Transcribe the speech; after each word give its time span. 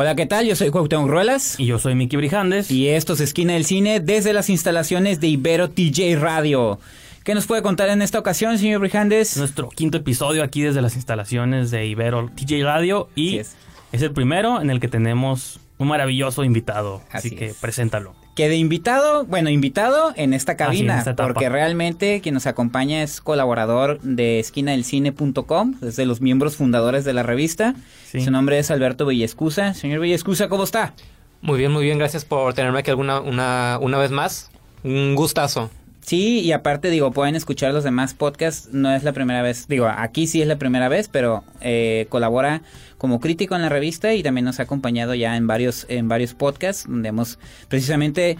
Hola, 0.00 0.14
¿qué 0.14 0.26
tal? 0.26 0.46
Yo 0.46 0.54
soy 0.54 0.70
Cuauhtémoc 0.70 1.08
Ruelas. 1.08 1.58
Y 1.58 1.66
yo 1.66 1.80
soy 1.80 1.96
Miki 1.96 2.16
Brijandes. 2.16 2.70
Y 2.70 2.86
esto 2.86 3.14
es 3.14 3.20
Esquina 3.20 3.54
del 3.54 3.64
Cine 3.64 3.98
desde 3.98 4.32
las 4.32 4.48
instalaciones 4.48 5.18
de 5.18 5.26
Ibero 5.26 5.70
TJ 5.70 6.14
Radio. 6.20 6.78
¿Qué 7.24 7.34
nos 7.34 7.48
puede 7.48 7.62
contar 7.62 7.88
en 7.88 8.00
esta 8.00 8.20
ocasión, 8.20 8.56
señor 8.58 8.78
Brijandes? 8.78 9.36
Nuestro 9.36 9.68
quinto 9.70 9.98
episodio 9.98 10.44
aquí 10.44 10.62
desde 10.62 10.82
las 10.82 10.94
instalaciones 10.94 11.72
de 11.72 11.86
Ibero 11.86 12.30
TJ 12.32 12.62
Radio. 12.62 13.08
Y 13.16 13.38
es. 13.38 13.56
es. 13.90 14.02
el 14.02 14.12
primero 14.12 14.60
en 14.62 14.70
el 14.70 14.78
que 14.78 14.86
tenemos 14.86 15.58
un 15.78 15.88
maravilloso 15.88 16.44
invitado. 16.44 17.02
Así, 17.10 17.30
Así 17.30 17.36
que 17.36 17.46
es. 17.46 17.56
preséntalo. 17.56 18.14
Que 18.38 18.48
de 18.48 18.54
invitado, 18.54 19.24
bueno, 19.24 19.50
invitado 19.50 20.12
en 20.14 20.32
esta 20.32 20.56
cabina, 20.56 20.92
en 20.92 20.98
esta 21.00 21.16
porque 21.16 21.48
realmente 21.48 22.20
quien 22.20 22.34
nos 22.34 22.46
acompaña 22.46 23.02
es 23.02 23.20
colaborador 23.20 24.00
de 24.02 24.38
esquinadelcine.com, 24.38 25.74
es 25.82 25.96
de 25.96 26.06
los 26.06 26.20
miembros 26.20 26.54
fundadores 26.54 27.04
de 27.04 27.14
la 27.14 27.24
revista. 27.24 27.74
Sí. 28.06 28.20
Su 28.20 28.30
nombre 28.30 28.60
es 28.60 28.70
Alberto 28.70 29.06
Villescusa. 29.06 29.74
Señor 29.74 29.98
Villescusa, 29.98 30.48
¿cómo 30.48 30.62
está? 30.62 30.94
Muy 31.40 31.58
bien, 31.58 31.72
muy 31.72 31.82
bien. 31.82 31.98
Gracias 31.98 32.24
por 32.24 32.54
tenerme 32.54 32.78
aquí 32.78 32.90
alguna 32.90 33.18
una, 33.18 33.80
una 33.80 33.98
vez 33.98 34.12
más. 34.12 34.52
Un 34.84 35.16
gustazo. 35.16 35.68
Sí, 36.08 36.40
y 36.40 36.52
aparte 36.52 36.88
digo, 36.88 37.10
pueden 37.10 37.34
escuchar 37.34 37.74
los 37.74 37.84
demás 37.84 38.14
podcasts, 38.14 38.70
no 38.72 38.90
es 38.90 39.04
la 39.04 39.12
primera 39.12 39.42
vez, 39.42 39.68
digo, 39.68 39.86
aquí 39.94 40.26
sí 40.26 40.40
es 40.40 40.48
la 40.48 40.56
primera 40.56 40.88
vez, 40.88 41.06
pero 41.06 41.44
eh, 41.60 42.06
colabora 42.08 42.62
como 42.96 43.20
crítico 43.20 43.54
en 43.56 43.60
la 43.60 43.68
revista 43.68 44.14
y 44.14 44.22
también 44.22 44.46
nos 44.46 44.58
ha 44.58 44.62
acompañado 44.62 45.14
ya 45.14 45.36
en 45.36 45.46
varios, 45.46 45.84
en 45.90 46.08
varios 46.08 46.32
podcasts 46.32 46.86
donde 46.88 47.10
hemos 47.10 47.38
precisamente 47.68 48.38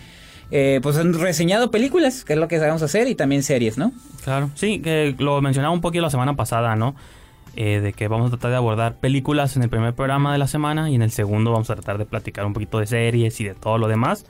eh, 0.50 0.80
pues 0.82 0.96
han 0.96 1.12
reseñado 1.12 1.70
películas, 1.70 2.24
que 2.24 2.32
es 2.32 2.38
lo 2.38 2.48
que 2.48 2.58
sabemos 2.58 2.80
hacer, 2.80 3.06
y 3.06 3.14
también 3.14 3.42
series, 3.42 3.76
¿no? 3.76 3.92
Claro. 4.24 4.48
Sí, 4.54 4.80
que 4.80 5.14
lo 5.18 5.42
mencionaba 5.42 5.74
un 5.74 5.82
poquito 5.82 6.00
la 6.00 6.08
semana 6.08 6.36
pasada, 6.36 6.74
¿no? 6.74 6.94
Eh, 7.54 7.80
de 7.80 7.92
que 7.92 8.08
vamos 8.08 8.28
a 8.28 8.30
tratar 8.30 8.52
de 8.52 8.56
abordar 8.56 8.94
películas 8.96 9.58
en 9.58 9.62
el 9.62 9.68
primer 9.68 9.92
programa 9.92 10.32
de 10.32 10.38
la 10.38 10.46
semana 10.46 10.88
y 10.88 10.94
en 10.94 11.02
el 11.02 11.10
segundo 11.10 11.52
vamos 11.52 11.68
a 11.68 11.74
tratar 11.74 11.98
de 11.98 12.06
platicar 12.06 12.46
un 12.46 12.54
poquito 12.54 12.78
de 12.78 12.86
series 12.86 13.38
y 13.42 13.44
de 13.44 13.54
todo 13.54 13.76
lo 13.76 13.88
demás. 13.88 14.24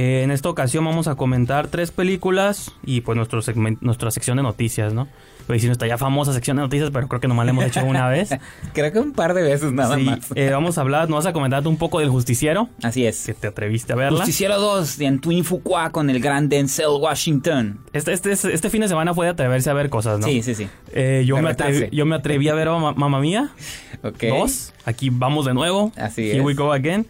Eh, 0.00 0.22
en 0.22 0.30
esta 0.30 0.48
ocasión 0.48 0.84
vamos 0.84 1.08
a 1.08 1.16
comentar 1.16 1.66
tres 1.66 1.90
películas 1.90 2.70
y 2.84 3.00
pues 3.00 3.16
nuestro 3.16 3.40
segmen- 3.42 3.78
nuestra 3.80 4.12
sección 4.12 4.36
de 4.36 4.44
noticias, 4.44 4.94
¿no? 4.94 5.08
A 5.48 5.52
decir 5.52 5.68
nuestra 5.70 5.88
ya 5.88 5.98
famosa 5.98 6.32
sección 6.32 6.56
de 6.58 6.62
noticias, 6.62 6.90
pero 6.92 7.08
creo 7.08 7.20
que 7.20 7.26
nomás 7.26 7.46
la 7.46 7.50
hemos 7.50 7.64
hecho 7.64 7.82
una 7.84 8.06
vez. 8.06 8.30
Creo 8.74 8.92
que 8.92 9.00
un 9.00 9.12
par 9.12 9.32
de 9.34 9.42
veces 9.42 9.72
nada 9.72 9.96
Sí, 9.96 10.02
más. 10.04 10.18
eh, 10.36 10.50
vamos 10.52 10.76
a 10.78 10.82
hablar, 10.82 11.08
nos 11.08 11.24
vas 11.24 11.26
a 11.26 11.32
comentar 11.32 11.66
un 11.66 11.78
poco 11.78 11.98
del 12.00 12.10
justiciero, 12.10 12.68
Así 12.82 13.06
es. 13.06 13.24
que 13.26 13.32
te 13.34 13.48
atreviste 13.48 13.92
a 13.94 13.96
verla. 13.96 14.18
Justiciero 14.18 14.60
2 14.60 14.98
de 14.98 15.06
Antoine 15.08 15.42
Fuqua 15.42 15.90
con 15.90 16.10
el 16.10 16.20
gran 16.20 16.48
Denzel 16.48 16.86
Washington. 17.00 17.80
Este, 17.92 18.12
este, 18.12 18.30
este 18.32 18.70
fin 18.70 18.82
de 18.82 18.88
semana 18.88 19.14
fue 19.14 19.26
de 19.26 19.32
atreverse 19.32 19.68
a 19.70 19.72
ver 19.72 19.88
cosas, 19.90 20.20
¿no? 20.20 20.26
Sí, 20.28 20.42
sí, 20.42 20.54
sí. 20.54 20.68
Eh, 20.92 21.24
yo, 21.26 21.40
me 21.42 21.48
atreví, 21.50 21.88
yo 21.90 22.04
me 22.06 22.14
atreví 22.14 22.48
a 22.50 22.54
ver 22.54 22.68
a 22.68 22.78
Mamma 22.78 23.18
Mía 23.18 23.48
Ok. 24.04 24.22
2. 24.28 24.74
Aquí 24.84 25.08
vamos 25.10 25.46
de 25.46 25.54
nuevo. 25.54 25.90
Así 25.96 26.28
Here 26.28 26.38
es. 26.38 26.44
we 26.44 26.54
go 26.54 26.72
again. 26.72 27.06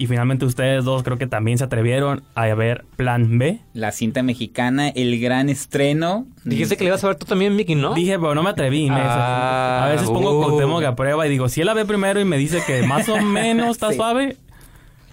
Y 0.00 0.06
finalmente 0.06 0.46
ustedes 0.46 0.86
dos 0.86 1.02
creo 1.02 1.18
que 1.18 1.26
también 1.26 1.58
se 1.58 1.64
atrevieron 1.64 2.22
a 2.34 2.46
ver 2.54 2.86
Plan 2.96 3.38
B. 3.38 3.60
La 3.74 3.92
cinta 3.92 4.22
mexicana, 4.22 4.88
el 4.88 5.20
gran 5.20 5.50
estreno. 5.50 6.26
Dijiste 6.42 6.78
que 6.78 6.84
le 6.84 6.88
ibas 6.88 7.04
a 7.04 7.08
ver 7.08 7.16
tú 7.16 7.26
también, 7.26 7.54
Mickey, 7.54 7.74
¿no? 7.74 7.92
Dije, 7.92 8.18
pero 8.18 8.34
no 8.34 8.42
me 8.42 8.48
atreví. 8.48 8.88
me- 8.88 8.96
Ah, 8.98 9.84
a 9.84 9.88
veces 9.90 10.08
pongo 10.08 10.38
uh. 10.38 10.42
Cuauhtémoc 10.42 10.82
a 10.84 10.96
prueba 10.96 11.26
y 11.26 11.30
digo, 11.30 11.50
si 11.50 11.60
él 11.60 11.66
la 11.66 11.74
ve 11.74 11.84
primero 11.84 12.18
y 12.18 12.24
me 12.24 12.38
dice 12.38 12.62
que 12.66 12.82
más 12.82 13.10
o 13.10 13.20
menos 13.20 13.72
está 13.72 13.88
Sí. 13.90 13.96
suave. 13.96 14.38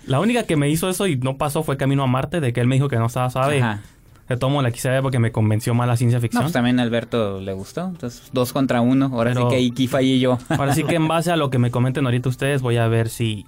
La 0.06 0.22
única 0.22 0.44
que 0.44 0.56
me 0.56 0.70
hizo 0.70 0.90
eso 0.90 1.06
y 1.06 1.18
no 1.18 1.36
pasó 1.38 1.64
fue 1.64 1.76
Camino 1.76 2.02
a 2.04 2.08
Marte, 2.08 2.40
de 2.40 2.54
que 2.54 2.62
él 2.62 2.68
me 2.68 2.76
dijo 2.76 2.88
que 2.88 2.96
no 2.96 3.08
estaba 3.08 3.30
suave. 3.30 3.62
Ajá. 3.62 3.82
De 4.30 4.38
tomo 4.38 4.62
la 4.62 4.72
quise 4.72 4.88
ver 4.90 5.02
porque 5.02 5.20
me 5.20 5.34
convenció 5.34 5.74
más 5.74 5.86
la 5.90 5.98
ciencia 5.98 6.20
No, 6.20 6.22
ficción. 6.22 6.44
pues 6.44 6.54
también 6.54 6.80
a 6.80 6.84
Alberto 6.84 7.42
le 7.42 7.52
gustó. 7.52 7.88
Entonces, 7.88 8.30
dos 8.32 8.54
contra 8.54 8.80
uno. 8.80 9.10
Ahora 9.12 9.34
Pero- 9.34 9.50
sí 9.50 9.56
que 9.58 9.68
aquí 9.74 9.88
fallé 9.88 10.20
yo. 10.20 10.38
Ahora 10.48 10.74
sí 10.74 10.84
que 10.86 10.96
en 10.96 11.08
base 11.10 11.30
a 11.32 11.36
lo 11.36 11.50
que 11.50 11.60
me 11.60 11.72
comenten 11.72 12.06
ahorita 12.06 12.30
ustedes, 12.30 12.62
voy 12.62 12.78
a 12.78 12.88
ver 12.88 13.10
si 13.10 13.46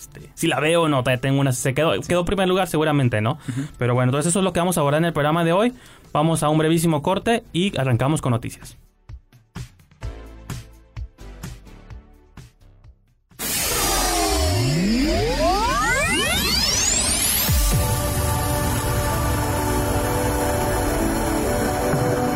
este, 0.00 0.30
si 0.34 0.46
la 0.46 0.60
veo 0.60 0.82
o 0.82 0.88
no. 0.88 1.02
Todavía 1.02 1.20
tengo 1.20 1.40
una. 1.40 1.52
Se 1.52 1.74
quedó, 1.74 1.92
quedó 2.00 2.20
en 2.20 2.26
primer 2.26 2.48
lugar, 2.48 2.68
seguramente, 2.68 3.20
¿no? 3.20 3.38
Pero 3.78 3.94
bueno, 3.94 4.10
entonces 4.10 4.30
eso 4.30 4.40
es 4.40 4.44
lo 4.44 4.52
que 4.52 4.60
vamos 4.60 4.78
a 4.78 4.80
abordar 4.80 5.00
en 5.00 5.06
el 5.06 5.12
programa 5.12 5.44
de 5.44 5.52
hoy. 5.52 5.74
Vamos 6.12 6.42
a 6.42 6.48
un 6.48 6.58
brevísimo 6.58 7.02
corte 7.02 7.44
y 7.52 7.78
arrancamos 7.78 8.22
con 8.22 8.32
noticias. 8.32 8.76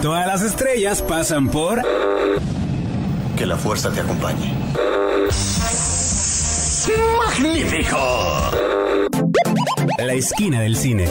Todas 0.03 0.27
las 0.27 0.43
estrellas 0.43 1.01
pasan 1.01 1.49
por... 1.49 1.81
Que 3.39 3.47
la 3.47 3.57
fuerza 3.57 3.91
te 3.91 4.01
acompañe. 4.01 4.53
¡Magnífico! 6.89 8.51
La 9.99 10.13
esquina 10.15 10.61
del 10.61 10.77
cine. 10.77 11.07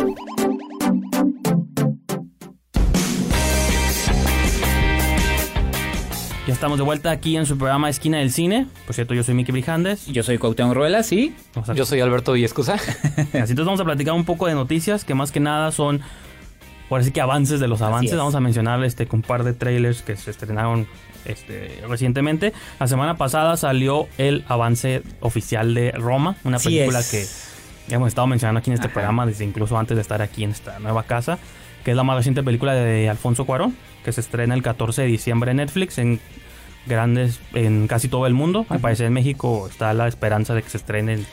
Ya 6.46 6.54
estamos 6.54 6.78
de 6.78 6.84
vuelta 6.84 7.10
aquí 7.10 7.38
en 7.38 7.46
su 7.46 7.58
programa 7.58 7.90
Esquina 7.90 8.18
del 8.18 8.30
Cine. 8.32 8.68
Por 8.86 8.94
cierto, 8.94 9.14
yo 9.14 9.24
soy 9.24 9.34
Miki 9.34 9.54
Brijandes. 9.54 10.06
Yo 10.08 10.24
soy 10.24 10.38
Cuauhtémoc 10.38 10.74
Ruela, 10.76 11.02
sí. 11.02 11.34
Vamos 11.56 11.70
a- 11.70 11.74
Yo 11.74 11.86
soy 11.86 12.02
Alberto 12.02 12.34
Villescusa. 12.34 12.74
Así 13.16 13.22
entonces 13.34 13.66
vamos 13.66 13.80
a 13.80 13.86
platicar 13.86 14.14
un 14.14 14.26
poco 14.26 14.48
de 14.48 14.54
noticias 14.54 15.06
que 15.06 15.14
más 15.16 15.32
que 15.32 15.40
nada 15.40 15.72
son, 15.72 16.02
por 16.90 17.02
así 17.02 17.12
que 17.12 17.22
avances 17.22 17.60
de 17.60 17.68
los 17.68 17.82
avances. 17.82 18.12
es. 18.12 18.18
Vamos 18.18 18.36
a 18.36 18.40
mencionar 18.40 18.84
este, 18.84 19.08
un 19.12 19.22
par 19.22 19.44
de 19.44 19.54
trailers 19.54 20.02
que 20.02 20.16
se 20.16 20.32
estrenaron 20.32 20.88
este, 21.26 21.82
recientemente. 21.88 22.54
La 22.80 22.88
semana 22.88 23.18
pasada 23.18 23.58
salió 23.58 24.08
el 24.18 24.44
avance 24.48 25.04
oficial 25.20 25.74
de 25.74 25.92
Roma, 25.92 26.36
una 26.44 26.60
película 26.60 27.00
es. 27.00 27.50
que 27.88 27.96
hemos 27.96 28.08
estado 28.08 28.28
mencionando 28.28 28.60
aquí 28.60 28.70
en 28.70 28.76
este 28.76 28.88
Ajá. 28.88 28.94
programa 28.94 29.26
desde 29.26 29.44
incluso 29.46 29.78
antes 29.78 29.96
de 29.96 30.02
estar 30.02 30.22
aquí 30.22 30.44
en 30.44 30.52
esta 30.52 30.80
nueva 30.80 31.04
casa, 31.04 31.40
que 31.84 31.92
es 31.92 31.98
la 31.98 32.04
más 32.04 32.16
reciente 32.16 32.44
película 32.44 32.74
de 32.74 33.10
Alfonso 33.10 33.46
Cuarón, 33.46 33.76
que 34.04 34.12
se 34.12 34.22
estrena 34.22 34.54
el 34.54 34.64
14 34.64 35.04
de 35.04 35.08
diciembre 35.08 35.52
en 35.52 35.58
Netflix 35.58 35.98
en 35.98 36.20
grandes 36.86 37.40
en 37.54 37.88
casi 37.88 38.08
todo 38.08 38.28
el 38.28 38.34
mundo. 38.34 38.66
Al 38.70 38.80
parecer 38.80 39.08
en 39.08 39.14
México 39.14 39.68
está 39.70 39.94
la 39.94 40.08
esperanza 40.08 40.54
de 40.54 40.64
que 40.64 40.70
se 40.70 40.78
estrene 40.78 41.14
el 41.14 41.26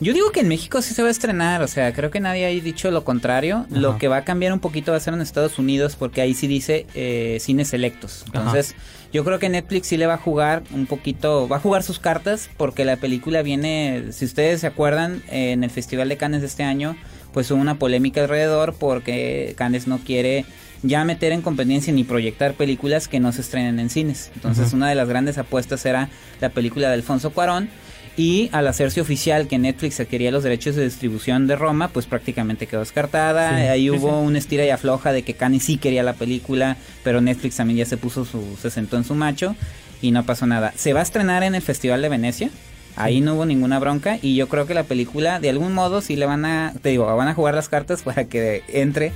Yo 0.00 0.12
digo 0.12 0.32
que 0.32 0.40
en 0.40 0.48
México 0.48 0.82
sí 0.82 0.92
se 0.92 1.02
va 1.02 1.08
a 1.08 1.10
estrenar, 1.10 1.62
o 1.62 1.68
sea, 1.68 1.92
creo 1.92 2.10
que 2.10 2.18
nadie 2.18 2.46
ha 2.46 2.48
dicho 2.48 2.90
lo 2.90 3.04
contrario. 3.04 3.66
Lo 3.70 3.96
que 3.96 4.08
va 4.08 4.18
a 4.18 4.24
cambiar 4.24 4.52
un 4.52 4.58
poquito 4.58 4.90
va 4.90 4.96
a 4.96 5.00
ser 5.00 5.14
en 5.14 5.20
Estados 5.20 5.58
Unidos 5.58 5.96
porque 5.96 6.20
ahí 6.20 6.34
sí 6.34 6.46
dice 6.46 6.86
eh, 6.94 7.38
cines 7.40 7.68
selectos. 7.68 8.24
Entonces, 8.26 8.74
yo 9.12 9.24
creo 9.24 9.38
que 9.38 9.48
Netflix 9.48 9.86
sí 9.86 9.96
le 9.96 10.06
va 10.06 10.14
a 10.14 10.18
jugar 10.18 10.64
un 10.72 10.86
poquito, 10.86 11.46
va 11.48 11.56
a 11.58 11.60
jugar 11.60 11.84
sus 11.84 12.00
cartas 12.00 12.50
porque 12.56 12.84
la 12.84 12.96
película 12.96 13.42
viene, 13.42 14.06
si 14.10 14.24
ustedes 14.24 14.62
se 14.62 14.66
acuerdan, 14.66 15.22
eh, 15.30 15.52
en 15.52 15.62
el 15.62 15.70
Festival 15.70 16.08
de 16.08 16.16
Cannes 16.16 16.40
de 16.40 16.48
este 16.48 16.64
año, 16.64 16.96
pues 17.32 17.50
hubo 17.50 17.60
una 17.60 17.78
polémica 17.78 18.22
alrededor 18.22 18.74
porque 18.74 19.54
Cannes 19.56 19.86
no 19.86 19.98
quiere 19.98 20.44
ya 20.82 21.04
meter 21.04 21.32
en 21.32 21.40
competencia 21.40 21.92
ni 21.92 22.04
proyectar 22.04 22.54
películas 22.54 23.08
que 23.08 23.20
no 23.20 23.32
se 23.32 23.40
estrenen 23.40 23.78
en 23.78 23.88
cines. 23.88 24.30
Entonces, 24.34 24.72
una 24.72 24.88
de 24.88 24.94
las 24.94 25.08
grandes 25.08 25.38
apuestas 25.38 25.86
era 25.86 26.10
la 26.40 26.50
película 26.50 26.88
de 26.88 26.94
Alfonso 26.94 27.30
Cuarón. 27.30 27.70
Y 28.16 28.48
al 28.52 28.68
hacerse 28.68 29.00
oficial 29.00 29.48
que 29.48 29.58
Netflix 29.58 29.98
adquiría 29.98 30.30
los 30.30 30.44
derechos 30.44 30.76
de 30.76 30.84
distribución 30.84 31.48
de 31.48 31.56
Roma, 31.56 31.88
pues 31.88 32.06
prácticamente 32.06 32.66
quedó 32.68 32.80
descartada. 32.80 33.58
Sí, 33.58 33.66
Ahí 33.66 33.82
sí, 33.82 33.90
hubo 33.90 34.20
sí. 34.20 34.26
un 34.26 34.36
estira 34.36 34.64
y 34.64 34.70
afloja 34.70 35.12
de 35.12 35.22
que 35.22 35.34
Cannes 35.34 35.64
sí 35.64 35.78
quería 35.78 36.04
la 36.04 36.12
película, 36.12 36.76
pero 37.02 37.20
Netflix 37.20 37.56
también 37.56 37.78
ya 37.78 37.86
se 37.86 37.96
puso 37.96 38.24
su, 38.24 38.56
se 38.60 38.70
sentó 38.70 38.96
en 38.96 39.04
su 39.04 39.14
macho 39.14 39.56
y 40.00 40.12
no 40.12 40.24
pasó 40.24 40.46
nada. 40.46 40.72
Se 40.76 40.92
va 40.92 41.00
a 41.00 41.02
estrenar 41.02 41.42
en 41.42 41.54
el 41.56 41.62
Festival 41.62 42.02
de 42.02 42.08
Venecia. 42.08 42.50
Ahí 42.96 43.20
no 43.20 43.34
hubo 43.34 43.46
ninguna 43.46 43.80
bronca 43.80 44.18
y 44.22 44.36
yo 44.36 44.48
creo 44.48 44.66
que 44.66 44.74
la 44.74 44.84
película 44.84 45.40
de 45.40 45.50
algún 45.50 45.72
modo 45.74 46.00
sí 46.00 46.14
le 46.14 46.26
van 46.26 46.44
a, 46.44 46.72
te 46.80 46.90
digo, 46.90 47.06
van 47.16 47.26
a 47.26 47.34
jugar 47.34 47.54
las 47.54 47.68
cartas 47.68 48.02
para 48.04 48.24
que 48.26 48.62
entre. 48.68 49.12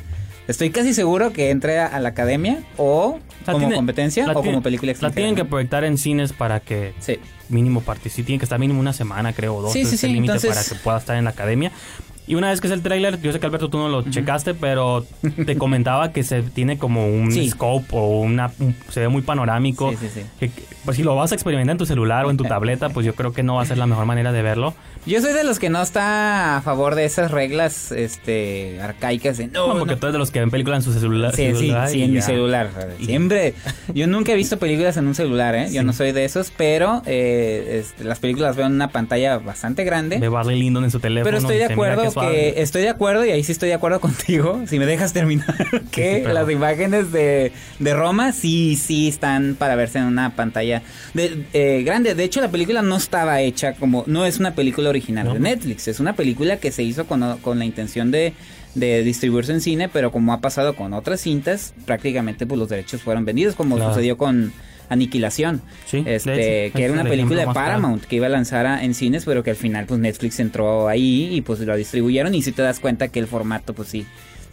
Estoy 0.49 0.71
casi 0.71 0.95
seguro 0.95 1.33
que 1.33 1.51
entre 1.51 1.79
a, 1.79 2.01
la 2.01 2.09
academia 2.09 2.63
o 2.79 3.19
La 3.47 3.53
como 3.53 3.59
tiene- 3.59 3.77
competencia 3.77 4.27
la 4.27 4.33
o 4.33 4.41
tiene- 4.41 4.55
como 4.57 4.63
película 4.63 4.89
La 4.89 4.93
extranjera. 4.93 5.15
tienen 5.21 5.35
que 5.37 5.45
proyectar 5.45 5.85
en 5.85 5.99
cines 5.99 6.33
para 6.33 6.61
que 6.61 6.95
Sí. 7.01 7.19
mínimo 7.51 7.83
participe. 7.83 8.27
Tiene 8.27 8.39
que 8.41 8.47
estar 8.47 8.59
mínimo 8.59 8.81
una 8.81 8.93
semana, 8.95 9.33
creo, 9.35 9.57
o 9.57 9.63
dos. 9.63 9.73
Sí, 9.73 9.85
sí, 9.85 9.95
es 9.97 10.05
el 10.05 10.13
límite 10.15 10.41
para 10.41 10.65
que 10.65 10.75
pueda 10.77 10.99
estar 10.99 11.17
en 11.17 11.25
la 11.25 11.31
academia. 11.31 11.71
Y 12.29 12.35
una 12.35 12.51
vez 12.51 12.61
que 12.61 12.67
es 12.69 12.73
el 12.73 12.83
tráiler, 12.83 13.21
yo 13.21 13.33
sé 13.33 13.41
que 13.41 13.47
Alberto 13.47 13.69
tú 13.71 13.79
no 13.79 13.89
lo 13.89 14.03
checaste, 14.03 14.55
pero 14.55 15.05
te 15.47 15.57
comentaba 15.59 16.13
que 16.13 16.23
se 16.23 16.43
tiene 16.43 16.79
como 16.79 17.07
un 17.09 17.33
Sí. 17.33 17.49
scope 17.51 17.87
o 17.93 18.21
una 18.21 18.53
un- 18.61 18.77
se 18.91 19.01
ve 19.01 19.09
muy 19.09 19.23
panorámico. 19.23 19.91
Sí, 19.93 19.97
sí, 20.03 20.09
sí. 20.15 20.23
Que- 20.39 20.69
pues 20.85 20.97
si 20.97 21.03
lo 21.03 21.15
vas 21.17 21.33
a 21.33 21.35
experimentar 21.35 21.73
en 21.73 21.79
tu 21.79 21.85
celular 21.87 22.25
o 22.27 22.31
en 22.31 22.37
tu 22.37 22.45
tableta, 22.49 22.91
pues 22.91 23.05
yo 23.05 23.15
creo 23.15 23.33
que 23.33 23.43
no 23.43 23.57
va 23.57 23.63
a 23.63 23.67
ser 23.67 23.79
la 23.79 23.87
mejor 23.87 24.05
manera 24.07 24.31
de 24.33 24.43
verlo. 24.43 24.75
Yo 25.07 25.21
soy 25.23 25.33
de 25.33 25.43
los 25.45 25.59
que 25.59 25.71
no 25.71 25.81
está 25.83 26.59
a 26.59 26.61
favor 26.63 26.95
de 26.95 27.05
esas 27.07 27.31
reglas 27.31 27.93
este 27.93 28.81
arcaicas 28.83 29.39
de 29.39 29.47
no, 29.47 29.69
No, 29.69 29.79
porque 29.79 29.95
no. 29.95 29.99
tú 30.01 30.07
eres 30.07 30.13
de 30.15 30.19
los 30.19 30.31
que 30.31 30.41
ven 30.41 30.51
películas 30.51 30.87
en 30.87 30.93
su 30.93 30.99
celular. 31.01 31.35
Sí, 31.35 31.47
sí, 31.53 31.55
celular 31.61 31.89
sí, 31.89 31.99
y 31.99 32.03
en 32.03 32.13
mi 32.13 32.21
celular. 32.23 32.71
Siempre. 33.01 33.55
Yo 33.95 34.07
nunca 34.07 34.33
he 34.33 34.37
visto 34.37 34.59
películas 34.59 34.97
en 34.99 35.07
un 35.07 35.15
celular, 35.15 35.55
¿eh? 35.55 35.69
Yo 35.73 35.83
no 35.83 35.93
soy 35.95 36.13
de 36.13 36.25
esos, 36.27 36.53
pero 36.57 37.03
eh, 37.07 37.81
este, 37.81 38.05
las 38.05 38.19
películas 38.19 38.57
veo 38.57 38.67
en 38.67 38.73
una 38.73 38.89
pantalla 38.89 39.39
bastante 39.39 39.85
grande. 39.85 40.19
Ve 40.19 40.29
Barley 40.29 40.59
Lyndon 40.59 40.85
en 40.85 40.91
su 40.91 41.01
teléfono. 41.01 41.25
Pero 41.25 41.39
estoy 41.39 41.57
de 41.57 41.63
dice, 41.69 41.75
"Mira 41.77 41.93
acuerdo 41.93 42.11
qué 42.21 42.27
que, 42.27 42.33
suave". 42.51 42.63
estoy 42.63 42.83
de 42.83 42.89
acuerdo 42.89 43.25
y 43.25 43.31
ahí 43.31 43.43
sí 43.45 43.53
estoy 43.53 43.69
de 43.69 43.75
acuerdo 43.75 44.01
contigo, 44.01 44.63
si 44.67 44.79
me 44.79 44.87
dejas 44.87 45.13
terminar, 45.13 45.55
que 45.91 46.25
sí, 46.27 46.33
las 46.33 46.51
imágenes 46.51 47.13
de, 47.13 47.53
de 47.79 47.95
Roma 47.95 48.33
sí 48.33 48.77
sí 48.77 49.09
están 49.09 49.57
para 49.59 49.75
verse 49.77 49.99
en 49.99 50.05
una 50.05 50.35
pantalla 50.37 50.83
de, 51.15 51.45
eh, 51.53 51.83
grande. 51.85 52.15
De 52.15 52.25
hecho 52.25 52.41
la 52.41 52.51
película 52.51 52.83
no 52.83 52.97
estaba 52.97 53.41
hecha 53.41 53.75
como 53.75 54.05
no 54.07 54.25
es 54.27 54.39
una 54.39 54.55
película 54.55 54.89
original 54.91 55.27
No. 55.27 55.35
de 55.35 55.41
Netflix, 55.41 55.89
es 55.89 56.01
una 56.01 56.15
película 56.15 56.59
que 56.59 56.73
se 56.73 56.83
hizo 56.83 57.07
con, 57.07 57.39
con 57.39 57.59
la 57.59 57.65
intención 57.65 58.11
de 58.11 58.33
de 58.75 59.03
distribuirse 59.03 59.51
en 59.53 59.61
cine, 59.61 59.89
pero 59.89 60.13
como 60.13 60.33
ha 60.33 60.41
pasado 60.41 60.77
con 60.77 60.93
otras 60.93 61.21
cintas, 61.23 61.73
prácticamente 61.85 62.47
pues 62.47 62.59
los 62.61 62.69
derechos 62.69 63.01
fueron 63.03 63.25
vendidos, 63.25 63.55
como 63.57 63.75
Claro. 63.77 63.91
sucedió 63.93 64.17
con 64.19 64.53
Aniquilación, 64.89 65.63
Sí, 65.87 66.03
este, 66.07 66.67
hecho, 66.67 66.77
que 66.79 66.85
era 66.85 66.93
una 66.95 67.05
película 67.05 67.37
de 67.41 67.45
claro. 67.45 67.55
Paramount 67.55 68.05
que 68.05 68.17
iba 68.17 68.27
a 68.27 68.31
lanzar 68.31 68.67
a- 68.67 68.85
en 68.85 68.95
cines, 68.95 69.25
pero 69.25 69.43
que 69.43 69.51
al 69.51 69.57
final 69.57 69.87
pues 69.87 70.01
Netflix 70.01 70.41
entró 70.41 70.89
ahí 70.89 71.29
y 71.35 71.41
pues 71.43 71.61
lo 71.61 71.77
distribuyeron 71.77 72.35
y 72.35 72.43
si 72.43 72.53
te 72.53 72.63
das 72.63 72.81
cuenta 72.81 73.09
que 73.09 73.19
el 73.21 73.27
formato 73.27 73.75
pues 73.75 73.89
sí, 73.89 74.07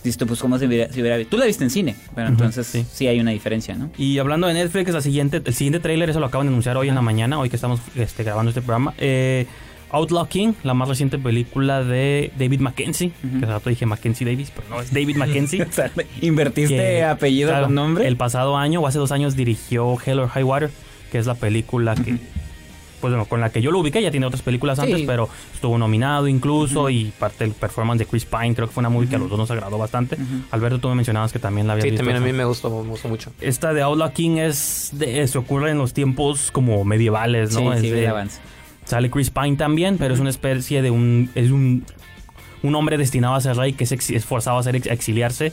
listo 0.03 0.27
pues 0.27 0.39
como 0.39 0.59
si 0.59 0.65
hubiera, 0.65 0.91
si 0.93 1.01
hubiera 1.01 1.23
tú 1.25 1.37
la 1.37 1.45
viste 1.45 1.63
en 1.63 1.69
cine, 1.69 1.95
pero 2.13 2.27
entonces 2.27 2.67
sí. 2.67 2.85
sí. 2.91 3.07
hay 3.07 3.19
una 3.19 3.31
diferencia, 3.31 3.75
¿no? 3.75 3.89
Y 3.97 4.19
hablando 4.19 4.45
de 4.47 4.53
Netflix, 4.53 4.91
la 4.93 5.01
siguiente, 5.01 5.41
el 5.43 5.53
siguiente 5.53 5.79
tráiler, 5.79 6.09
eso 6.09 6.19
lo 6.19 6.27
acaban 6.27 6.45
de 6.47 6.51
anunciar 6.51 6.77
hoy 6.77 6.89
en 6.89 6.95
la 6.95 7.01
mañana, 7.01 7.39
hoy 7.39 7.49
que 7.49 7.55
estamos 7.55 7.79
este, 7.95 8.23
grabando 8.23 8.49
este 8.49 8.61
programa. 8.61 8.93
Eh, 8.99 9.47
Outlaw 9.91 10.27
King, 10.27 10.53
la 10.63 10.73
más 10.73 10.89
reciente 10.89 11.17
película 11.17 11.83
de 11.83 12.31
David 12.37 12.59
Mackenzie, 12.59 13.11
Ujú. 13.23 13.39
que 13.39 13.45
hace 13.45 13.53
rato 13.53 13.69
dije 13.69 13.85
Mackenzie 13.85 14.25
Davis, 14.25 14.51
pero 14.55 14.67
no, 14.69 14.81
es 14.81 14.93
David 14.93 15.15
Mackenzie. 15.17 15.63
O 15.69 15.71
sea, 15.71 15.91
Invertiste 16.21 16.75
que, 16.75 17.03
apellido 17.03 17.49
claro, 17.49 17.65
con 17.67 17.75
nombre. 17.75 18.07
El 18.07 18.17
pasado 18.17 18.57
año 18.57 18.81
o 18.81 18.87
hace 18.87 18.97
dos 18.99 19.11
años 19.11 19.35
dirigió 19.35 19.95
Hell 20.05 20.19
or 20.19 20.29
High 20.29 20.43
Water, 20.43 20.71
que 21.11 21.17
es 21.19 21.25
la 21.27 21.35
película 21.35 21.95
que, 21.95 22.17
pues 22.99 23.11
bueno, 23.13 23.25
con 23.25 23.39
la 23.39 23.51
que 23.51 23.61
yo 23.61 23.71
lo 23.71 23.79
ubiqué, 23.79 24.01
ya 24.01 24.09
tiene 24.11 24.25
otras 24.25 24.41
películas 24.41 24.79
Sí. 24.79 24.85
antes, 24.85 25.03
pero 25.05 25.29
estuvo 25.53 25.77
nominado 25.77 26.27
incluso 26.27 26.89
y 26.89 27.13
parte 27.17 27.43
del 27.45 27.53
performance 27.53 27.99
de 27.99 28.05
Chris 28.05 28.25
Pine, 28.25 28.55
creo 28.55 28.67
que 28.67 28.73
fue 28.73 28.81
una 28.81 28.89
movie 28.89 29.07
que 29.07 29.15
a 29.15 29.19
los 29.19 29.29
dos 29.29 29.38
nos 29.38 29.51
agradó 29.51 29.77
bastante. 29.77 30.17
Alberto, 30.51 30.79
tú 30.79 30.89
me 30.89 30.95
mencionabas 30.95 31.31
que 31.31 31.39
también 31.39 31.67
la 31.67 31.73
habías 31.73 31.83
Sí, 31.85 31.91
visto. 31.91 32.03
también 32.03 32.21
a 32.21 32.25
mí 32.25 32.33
me 32.33 32.43
gustó, 32.45 32.69
me 32.83 32.89
gustó 32.89 33.07
mucho. 33.07 33.31
Esta 33.39 33.73
de 33.73 33.81
Outlaw 33.83 34.11
King 34.11 34.38
es 34.38 34.89
de, 34.93 35.27
se 35.27 35.38
ocurre 35.38 35.71
en 35.71 35.77
los 35.77 35.93
tiempos 35.93 36.51
como 36.51 36.83
medievales, 36.83 37.53
¿no? 37.53 37.59
sí, 37.71 37.77
Es 37.77 37.81
sí, 37.81 37.89
de- 37.91 38.07
avance. 38.07 38.39
Sale 38.85 39.09
Chris 39.09 39.29
Pine 39.29 39.55
también, 39.57 39.97
pero 39.97 40.13
es 40.13 40.19
una 40.19 40.29
especie 40.29 40.81
de 40.81 40.91
un 40.91 41.29
es 41.35 41.51
un 41.51 41.85
un 42.63 42.73
hombre 42.75 42.97
destinado 42.97 43.35
a 43.35 43.41
ser 43.41 43.55
rey 43.57 43.73
que 43.73 43.83
es, 43.83 43.91
ex- 43.91 44.09
es 44.09 44.25
forzado 44.25 44.57
a, 44.57 44.63
ser 44.63 44.75
ex- 44.77 44.87
a 44.87 44.93
exiliarse 44.93 45.51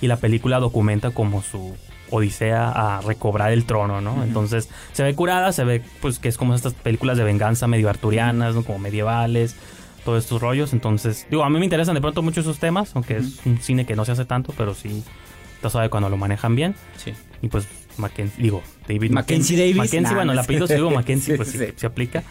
y 0.00 0.06
la 0.06 0.16
película 0.16 0.60
documenta 0.60 1.10
como 1.10 1.42
su 1.42 1.74
odisea 2.10 2.68
a 2.68 3.00
recobrar 3.00 3.50
el 3.52 3.64
trono, 3.64 4.00
¿no? 4.00 4.22
Entonces 4.22 4.68
se 4.92 5.02
ve 5.02 5.14
curada, 5.14 5.50
se 5.52 5.64
ve 5.64 5.82
pues 6.00 6.18
que 6.18 6.28
es 6.28 6.36
como 6.36 6.54
estas 6.54 6.74
películas 6.74 7.16
de 7.16 7.24
venganza 7.24 7.66
medio 7.66 7.88
arturianas, 7.88 8.54
¿no? 8.54 8.62
Como 8.62 8.78
medievales, 8.78 9.56
todos 10.04 10.22
estos 10.22 10.40
rollos. 10.40 10.72
Entonces, 10.74 11.26
digo, 11.30 11.42
a 11.44 11.50
mí 11.50 11.58
me 11.58 11.64
interesan 11.64 11.94
de 11.94 12.00
pronto 12.00 12.22
mucho 12.22 12.40
esos 12.42 12.58
temas, 12.58 12.92
aunque 12.94 13.16
es 13.16 13.40
un 13.46 13.58
cine 13.58 13.84
que 13.86 13.96
no 13.96 14.04
se 14.04 14.12
hace 14.12 14.24
tanto, 14.24 14.52
pero 14.56 14.74
sí 14.74 15.02
está 15.56 15.70
suave 15.70 15.88
cuando 15.90 16.08
lo 16.08 16.16
manejan 16.16 16.54
bien. 16.54 16.74
Sí. 17.02 17.12
Y 17.42 17.48
pues 17.48 17.66
Mackenzie, 17.96 18.40
digo, 18.42 18.62
David 18.86 19.10
Mackenzie 19.10 19.56
Davis. 19.56 19.76
Mackenzie, 19.76 20.10
Nah, 20.10 20.14
bueno, 20.14 20.32
el 20.32 20.38
apellido 20.38 20.66
si 20.68 20.74
digo 20.78 20.90
Mackenzie, 20.90 21.36
pues 21.36 21.48
sí. 21.50 21.58
se 21.74 21.86
aplica. 21.86 22.22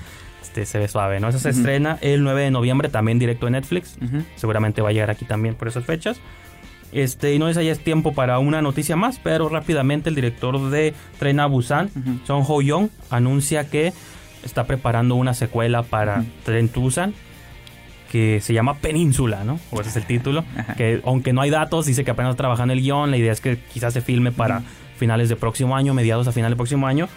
Este 0.54 0.68
se 0.68 0.78
ve 0.78 0.88
suave, 0.88 1.20
¿no? 1.20 1.30
Esa 1.30 1.40
se 1.40 1.50
Ujú. 1.50 1.58
estrena 1.58 1.98
el 2.02 2.24
9 2.24 2.44
de 2.44 2.52
noviembre, 2.52 2.88
también 2.88 3.18
directo 3.18 3.48
en 3.48 3.54
Netflix. 3.54 3.98
Ujú. 4.00 4.24
Seguramente 4.36 4.84
va 4.84 4.90
a 4.90 4.92
llegar 4.92 5.10
aquí 5.10 5.26
también 5.26 5.56
por 5.56 5.68
esas 5.68 5.84
fechas. 5.84 6.20
Este, 6.92 7.34
y 7.34 7.40
no 7.40 7.52
si 7.52 7.66
ya 7.66 7.72
es 7.72 7.80
tiempo 7.80 8.14
para 8.14 8.38
una 8.38 8.62
noticia 8.62 8.96
más, 8.96 9.18
pero 9.24 9.50
rápidamente 9.50 10.10
el 10.10 10.16
director 10.16 10.70
de 10.70 10.94
Tren 11.18 11.40
a 11.40 11.48
Busan, 11.48 11.90
Ujú. 11.96 12.20
Song 12.28 12.46
Ho 12.48 12.62
Young, 12.62 12.90
anuncia 13.10 13.68
que 13.68 13.94
está 14.46 14.66
preparando 14.66 15.16
una 15.16 15.34
secuela 15.34 15.82
para. 15.82 16.24
Tren 16.46 16.70
to 16.70 16.82
Busan 16.82 17.16
que 18.12 18.42
se 18.42 18.54
llama 18.54 18.76
Península, 18.76 19.44
¿no? 19.44 19.60
O 19.72 19.82
ese 19.82 19.90
es 19.90 19.96
el 19.96 20.06
título. 20.06 20.46
Que 20.78 21.02
aunque 21.04 21.34
no 21.34 21.42
hay 21.42 21.50
datos, 21.50 21.88
dice 21.88 22.04
que 22.06 22.12
apenas 22.12 22.30
está 22.34 22.44
trabajando 22.44 22.74
el 22.76 22.82
guion. 22.82 23.10
La 23.10 23.18
idea 23.18 23.32
es 23.32 23.42
que 23.42 23.58
quizás 23.74 23.92
se 23.94 24.02
filme 24.02 24.32
para 24.32 24.62
finales 24.98 25.30
del 25.30 25.40
próximo 25.40 25.76
año, 25.76 25.96
mediados 25.96 26.28
a 26.28 26.32
finales 26.32 26.52
del 26.52 26.58
próximo 26.58 26.86
año. 26.86 27.10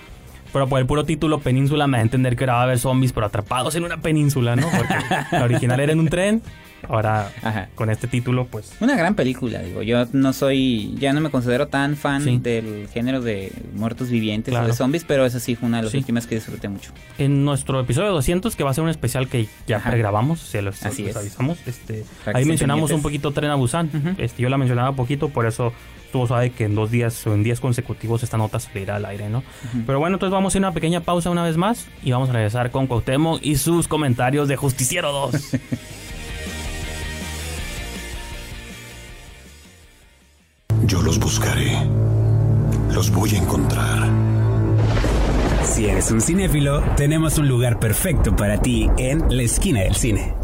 Pero 0.53 0.69
por 0.69 0.81
el 0.81 0.87
puro 0.87 1.05
título 1.05 1.41
Península 1.41 1.87
me 1.87 1.99
da 1.99 2.01
a 2.01 2.03
entender 2.03 2.37
que 2.37 2.45
ahora 2.45 2.55
va 2.55 2.61
a 2.61 2.65
haber 2.65 2.79
zombies, 2.79 3.13
pero 3.13 3.27
atrapados 3.27 3.75
en 3.75 3.85
una 3.85 3.99
península, 3.99 4.57
¿no? 4.57 4.69
Porque 4.71 4.95
la 5.33 5.45
original 5.45 5.81
era 5.81 5.93
en 5.93 6.01
un 6.01 6.09
tren. 6.09 6.43
Ahora, 6.89 7.33
Ajá. 7.43 7.69
con 7.75 7.91
este 7.91 8.07
título, 8.07 8.47
pues 8.47 8.71
Una 8.81 8.95
gran 8.97 9.15
película, 9.17 9.61
digo. 9.61 9.83
Yo 9.83 10.05
no 10.13 10.33
soy, 10.33 10.95
ya 10.99 11.13
no 11.15 11.21
me 11.21 11.31
considero 11.31 11.67
tan 11.69 11.97
fan 11.97 12.23
Sí. 12.23 12.39
del 12.39 12.87
género 12.93 13.21
de 13.23 13.51
muertos 13.75 14.09
vivientes 14.11 14.53
Claro. 14.53 14.67
o 14.67 14.69
de 14.69 14.75
zombies, 14.75 15.03
pero 15.05 15.25
esa 15.27 15.41
sí 15.41 15.57
fue 15.57 15.69
una 15.69 15.79
de 15.79 15.85
las 15.85 15.93
Sí. 15.93 15.99
últimas 15.99 16.27
que 16.27 16.37
disfruté 16.37 16.69
mucho. 16.69 16.93
En 17.19 17.45
nuestro 17.45 17.81
episodio 17.81 18.13
200, 18.13 18.55
que 18.55 18.63
va 18.63 18.71
a 18.71 18.75
ser 18.75 18.85
un 18.85 18.91
especial 18.91 19.27
que 19.27 19.49
ya 19.67 19.79
Ajá. 19.79 19.91
pregrabamos, 19.91 20.39
se 20.39 20.63
los, 20.63 20.81
Así 20.85 21.03
los 21.03 21.11
es. 21.13 21.17
avisamos. 21.17 21.59
Este, 21.67 22.05
ahí 22.27 22.45
mencionamos 22.45 22.83
un 22.93 23.01
pendientes. 23.01 23.03
poquito 23.03 23.33
Tren 23.33 23.51
a 23.51 23.55
Busan. 23.57 23.91
Ujú. 23.93 24.23
este, 24.23 24.43
yo 24.43 24.49
la 24.49 24.59
mencionaba 24.59 24.93
poquito, 24.95 25.31
por 25.31 25.47
eso 25.47 25.73
estuvo 26.17 26.27
suave 26.27 26.51
que 26.51 26.65
en 26.65 26.75
dos 26.75 26.91
días 26.91 27.27
o 27.27 27.35
en 27.35 27.43
días 27.43 27.61
consecutivos 27.61 28.23
esta 28.23 28.39
nota 28.39 28.59
saliera 28.59 28.97
al 28.97 29.05
aire, 29.05 29.29
¿no? 29.29 29.43
Pero 29.87 29.99
bueno, 29.99 30.17
entonces 30.17 30.33
vamos 30.33 30.55
a 30.55 30.59
ir 30.59 30.65
a 30.65 30.69
una 30.69 30.75
pequeña 30.75 31.01
pausa 31.01 31.29
una 31.29 31.43
vez 31.43 31.59
más 31.59 31.89
y 32.03 32.13
vamos 32.13 32.31
a 32.31 32.33
regresar 32.33 32.71
con 32.71 32.87
Cuauhtémoc 32.87 33.41
y 33.43 33.57
sus 33.57 33.87
comentarios 33.87 34.49
de 34.49 34.57
Justiciero 34.57 35.13
2. 35.13 35.35
Yo 40.87 41.03
los 41.03 41.19
buscaré. 41.19 41.77
Los 42.93 43.11
voy 43.11 43.35
a 43.35 43.39
encontrar. 43.39 44.09
Si 45.65 45.85
eres 45.85 46.11
un 46.11 46.23
cinéfilo, 46.23 46.81
tenemos 46.97 47.37
un 47.37 47.49
lugar 47.49 47.79
perfecto 47.79 48.35
para 48.35 48.63
ti 48.63 48.89
en 48.97 49.23
la 49.29 49.43
esquina 49.43 49.81
del 49.81 49.97
cine. 49.97 50.35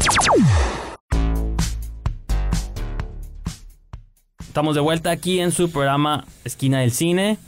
Estamos 4.53 4.75
de 4.75 4.81
vuelta 4.81 5.09
aquí 5.09 5.39
en 5.39 5.51
su 5.51 5.71
programa 5.71 6.25
Esquina 6.45 6.81
del 6.81 6.91
Cine. 6.91 7.39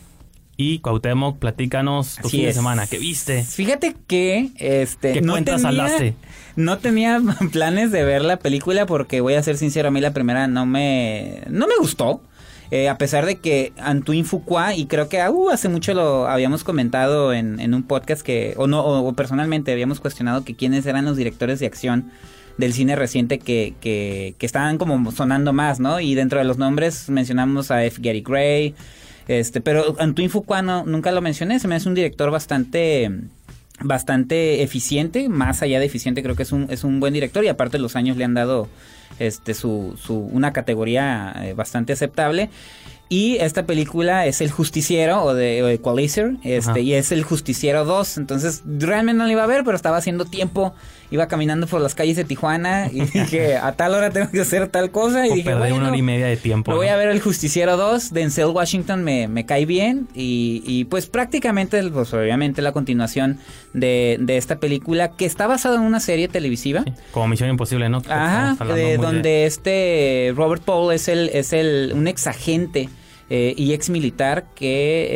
Y 0.57 0.79
Cuauhtémoc, 0.79 1.37
platícanos 1.37 2.15
tu 2.15 2.29
Así 2.29 2.37
fin 2.37 2.47
de 2.47 2.53
semana. 2.53 2.87
¿Qué 2.87 2.97
viste? 2.97 3.43
Fíjate 3.43 3.95
que 4.07 4.49
este 4.57 5.13
¿Qué 5.13 5.21
cuentas 5.21 5.61
tenía, 5.61 5.83
saldaste? 5.83 6.15
No 6.55 6.79
tenía 6.79 7.21
planes 7.51 7.91
de 7.91 8.03
ver 8.03 8.23
la 8.23 8.37
película 8.37 8.87
porque 8.87 9.21
voy 9.21 9.35
a 9.35 9.43
ser 9.43 9.55
sincero, 9.57 9.89
a 9.89 9.91
mí 9.91 10.01
la 10.01 10.13
primera 10.13 10.47
no 10.47 10.65
me 10.65 11.43
no 11.47 11.67
me 11.67 11.75
gustó. 11.77 12.23
Eh, 12.71 12.89
a 12.89 12.97
pesar 12.97 13.27
de 13.27 13.35
que 13.35 13.71
Antoine 13.77 14.23
Fuqua, 14.25 14.73
y 14.73 14.87
creo 14.87 15.07
que 15.07 15.21
uh, 15.29 15.49
hace 15.51 15.69
mucho 15.69 15.93
lo 15.93 16.27
habíamos 16.27 16.63
comentado 16.63 17.33
en, 17.33 17.59
en 17.59 17.75
un 17.75 17.83
podcast 17.83 18.23
que, 18.23 18.55
o 18.57 18.65
no, 18.65 18.81
o, 18.81 19.07
o 19.07 19.13
personalmente 19.13 19.71
habíamos 19.71 19.99
cuestionado 19.99 20.43
que 20.43 20.55
quiénes 20.55 20.87
eran 20.87 21.05
los 21.05 21.17
directores 21.17 21.59
de 21.59 21.67
acción 21.67 22.09
del 22.57 22.73
cine 22.73 22.95
reciente 22.95 23.39
que, 23.39 23.73
que, 23.81 24.35
que 24.37 24.45
estaban 24.45 24.77
como 24.77 25.11
sonando 25.11 25.53
más, 25.53 25.79
¿no? 25.79 25.99
Y 25.99 26.15
dentro 26.15 26.39
de 26.39 26.45
los 26.45 26.57
nombres 26.57 27.09
mencionamos 27.09 27.71
a 27.71 27.83
F. 27.83 28.01
Gary 28.01 28.21
Gray, 28.21 28.75
este, 29.27 29.61
pero 29.61 29.95
Antoine 29.99 30.29
Fuqua 30.29 30.61
no, 30.61 30.85
nunca 30.85 31.11
lo 31.11 31.21
mencioné, 31.21 31.59
se 31.59 31.67
me 31.67 31.75
hace 31.75 31.89
un 31.89 31.95
director 31.95 32.31
bastante 32.31 33.11
bastante 33.81 34.63
eficiente, 34.63 35.27
más 35.27 35.61
allá 35.61 35.79
de 35.79 35.85
eficiente 35.85 36.23
creo 36.23 36.35
que 36.35 36.43
es 36.43 36.53
un, 36.53 36.67
es 36.69 36.85
un 36.85 37.01
buen 37.01 37.13
director 37.13 37.43
y 37.43 37.49
aparte 37.49 37.77
los 37.77 37.97
años 37.97 38.15
le 38.15 38.23
han 38.23 38.33
dado 38.33 38.69
este 39.19 39.53
su, 39.53 39.99
su 40.01 40.15
una 40.15 40.53
categoría 40.53 41.35
eh, 41.43 41.53
bastante 41.53 41.91
aceptable 41.91 42.49
y 43.07 43.37
esta 43.37 43.65
película 43.65 44.25
es 44.25 44.41
El 44.41 44.49
Justiciero 44.49 45.23
o 45.23 45.33
de 45.35 45.61
o 45.61 45.69
Equalizer, 45.69 46.37
este, 46.43 46.71
Ajá. 46.71 46.79
y 46.79 46.93
es 46.93 47.11
El 47.11 47.23
Justiciero 47.23 47.85
2. 47.85 48.17
Entonces, 48.17 48.63
realmente 48.65 49.19
no 49.19 49.25
lo 49.25 49.31
iba 49.31 49.43
a 49.43 49.47
ver, 49.47 49.63
pero 49.63 49.75
estaba 49.75 49.97
haciendo 49.97 50.25
tiempo. 50.25 50.73
Iba 51.11 51.27
caminando 51.27 51.67
por 51.67 51.81
las 51.81 51.93
calles 51.95 52.17
de 52.17 52.23
Tijuana 52.23 52.89
y 52.91 53.01
dije, 53.13 53.57
a 53.57 53.71
tal 53.73 53.93
hora 53.93 54.09
tengo 54.09 54.31
que 54.31 54.41
hacer 54.41 54.67
tal 54.69 54.89
cosa. 54.91 55.27
Y 55.27 55.31
O 55.31 55.35
dije, 55.35 55.53
bueno, 55.55 55.75
una 55.75 55.87
hora 55.89 55.97
y 55.97 56.01
media 56.01 56.25
de 56.25 56.35
tiempo. 56.37 56.71
lo 56.71 56.77
voy 56.77 56.87
a 56.87 56.95
ver 56.97 57.09
El 57.09 57.21
Justiciero 57.21 57.77
2. 57.77 58.11
Denzel 58.11 58.47
Washington 58.47 59.03
me, 59.03 59.27
me 59.27 59.45
cae 59.45 59.65
bien. 59.65 60.07
Y, 60.15 60.63
y, 60.65 60.85
pues 60.85 61.05
prácticamente, 61.07 61.81
pues 61.91 62.13
obviamente 62.13 62.61
la 62.61 62.71
continuación 62.71 63.37
de, 63.73 64.17
de 64.19 64.37
esta 64.37 64.59
película 64.59 65.09
que 65.11 65.25
está 65.25 65.45
basada 65.47 65.75
en 65.75 65.81
una 65.81 65.99
serie 65.99 66.27
televisiva. 66.27 66.83
Sí, 66.83 66.93
Como 67.11 67.27
Misión 67.27 67.49
Imposible, 67.49 67.87
¿no? 67.89 68.01
Ajá, 68.09 68.57
de 68.73 68.97
donde 68.97 69.45
este 69.45 70.33
Robert 70.35 70.63
Paul 70.63 70.93
es 70.93 71.07
el, 71.07 71.29
es 71.29 71.53
el, 71.53 71.91
un 71.95 72.07
ex 72.07 72.27
agente 72.27 72.89
eh, 73.29 73.53
y 73.57 73.73
ex 73.73 73.89
militar 73.89 74.45
que 74.55 75.07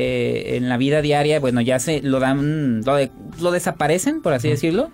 eh, 0.54 0.58
en 0.58 0.70
la 0.70 0.78
vida 0.78 1.02
diaria, 1.02 1.40
bueno, 1.40 1.62
ya 1.62 1.80
se 1.80 2.02
lo 2.02 2.20
dan, 2.20 2.82
lo, 2.84 2.96
de- 2.96 3.12
lo 3.40 3.52
desaparecen, 3.52 4.22
por 4.22 4.34
así 4.34 4.50
decirlo. 4.50 4.92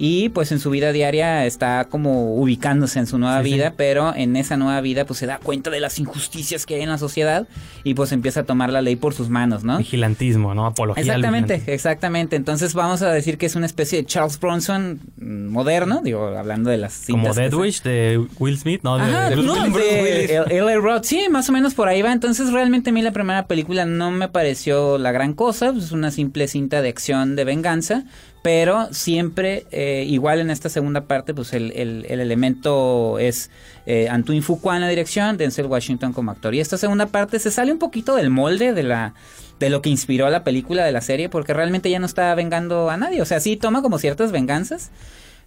Y 0.00 0.28
pues 0.28 0.52
en 0.52 0.60
su 0.60 0.70
vida 0.70 0.92
diaria 0.92 1.44
está 1.44 1.86
como 1.90 2.34
ubicándose 2.36 3.00
en 3.00 3.06
su 3.08 3.18
nueva 3.18 3.42
Sí, 3.42 3.48
sí. 3.48 3.54
vida, 3.56 3.74
pero 3.76 4.14
en 4.14 4.36
esa 4.36 4.56
nueva 4.56 4.80
vida 4.80 5.04
pues 5.04 5.18
se 5.18 5.26
da 5.26 5.38
cuenta 5.38 5.70
de 5.70 5.80
las 5.80 5.98
injusticias 5.98 6.64
que 6.66 6.76
hay 6.76 6.82
en 6.82 6.88
la 6.88 6.98
sociedad 6.98 7.48
y 7.82 7.94
pues 7.94 8.12
empieza 8.12 8.40
a 8.40 8.44
tomar 8.44 8.72
la 8.72 8.80
ley 8.80 8.94
por 8.96 9.12
sus 9.12 9.28
manos, 9.28 9.64
¿no? 9.64 9.78
Vigilantismo, 9.78 10.54
¿no? 10.54 10.66
Apología. 10.66 11.02
Exactamente, 11.02 11.62
exactamente. 11.66 12.36
Entonces 12.36 12.74
vamos 12.74 13.02
a 13.02 13.10
decir 13.10 13.38
que 13.38 13.46
es 13.46 13.56
una 13.56 13.66
especie 13.66 13.98
de 13.98 14.06
Charles 14.06 14.38
Bronson 14.38 15.00
mm, 15.18 15.48
moderno, 15.48 16.00
digo, 16.04 16.26
hablando 16.28 16.70
de 16.70 16.78
las 16.78 17.04
Como 17.10 17.24
cintas 17.24 17.34
se- 17.34 17.42
Dead 17.42 17.54
Wish 17.54 17.82
de 17.82 18.24
Will 18.38 18.56
Smith, 18.58 18.80
¿no? 18.84 18.98
De- 18.98 19.02
Ajá, 19.02 19.30
de 19.30 19.36
no, 19.36 19.68
de 19.68 20.24
L.A. 20.50 20.76
Road, 20.76 21.02
sí, 21.02 21.22
más 21.30 21.48
o 21.48 21.52
menos 21.52 21.74
por 21.74 21.88
ahí 21.88 22.02
va. 22.02 22.12
Entonces, 22.12 22.52
realmente 22.52 22.90
a 22.90 22.92
mí 22.92 23.02
la 23.02 23.10
primera 23.12 23.46
película 23.46 23.84
no 23.84 24.10
me 24.12 24.28
pareció 24.28 24.96
la 24.98 25.10
gran 25.10 25.34
cosa. 25.34 25.72
pues, 25.72 25.86
Es 25.86 25.92
una 25.92 26.10
simple 26.12 26.46
cinta 26.46 26.82
de 26.82 26.88
acción 26.88 27.34
de 27.34 27.44
venganza. 27.44 28.04
Pero 28.50 28.88
siempre, 28.92 29.66
eh, 29.72 30.06
igual 30.08 30.40
en 30.40 30.48
esta 30.48 30.70
segunda 30.70 31.02
parte, 31.02 31.34
pues 31.34 31.52
el, 31.52 31.70
el- 31.72 32.06
el 32.08 32.18
elemento 32.18 33.18
es 33.18 33.50
eh, 33.84 34.08
Antoine 34.08 34.40
Fuqua 34.40 34.74
en 34.76 34.80
la 34.80 34.88
dirección, 34.88 35.36
Denzel 35.36 35.66
Washington 35.66 36.14
como 36.14 36.30
actor. 36.30 36.54
Y 36.54 36.60
esta 36.60 36.78
segunda 36.78 37.04
parte 37.04 37.38
se 37.40 37.50
sale 37.50 37.72
un 37.72 37.78
poquito 37.78 38.16
del 38.16 38.30
molde 38.30 38.72
de 38.72 38.82
la 38.84 39.12
de 39.60 39.68
lo 39.68 39.82
que 39.82 39.90
inspiró 39.90 40.24
a 40.24 40.30
la 40.30 40.44
película 40.44 40.82
de 40.82 40.92
la 40.92 41.02
serie, 41.02 41.28
porque 41.28 41.52
realmente 41.52 41.90
ya 41.90 41.98
no 41.98 42.06
está 42.06 42.34
vengando 42.34 42.88
a 42.88 42.96
nadie. 42.96 43.20
O 43.20 43.26
sea, 43.26 43.38
sí 43.38 43.58
toma 43.58 43.82
como 43.82 43.98
ciertas 43.98 44.32
venganzas, 44.32 44.92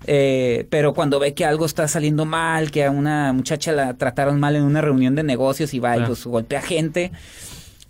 eh, 0.05 0.67
pero 0.69 0.93
cuando 0.93 1.17
ve 1.19 1.33
que 1.33 1.43
algo 1.43 1.65
está 1.65 1.87
saliendo 1.87 2.25
mal, 2.25 2.69
que 2.69 2.85
a 2.85 2.91
una 2.91 3.33
muchacha 3.33 3.71
la 3.71 3.95
trataron 3.95 4.39
mal 4.39 4.55
en 4.55 4.61
una 4.63 4.81
reunión 4.81 5.15
de 5.15 5.23
negocios 5.23 5.73
y 5.73 5.79
va 5.79 5.97
y 5.97 6.01
pues 6.05 6.23
golpea 6.25 6.61
gente. 6.61 7.11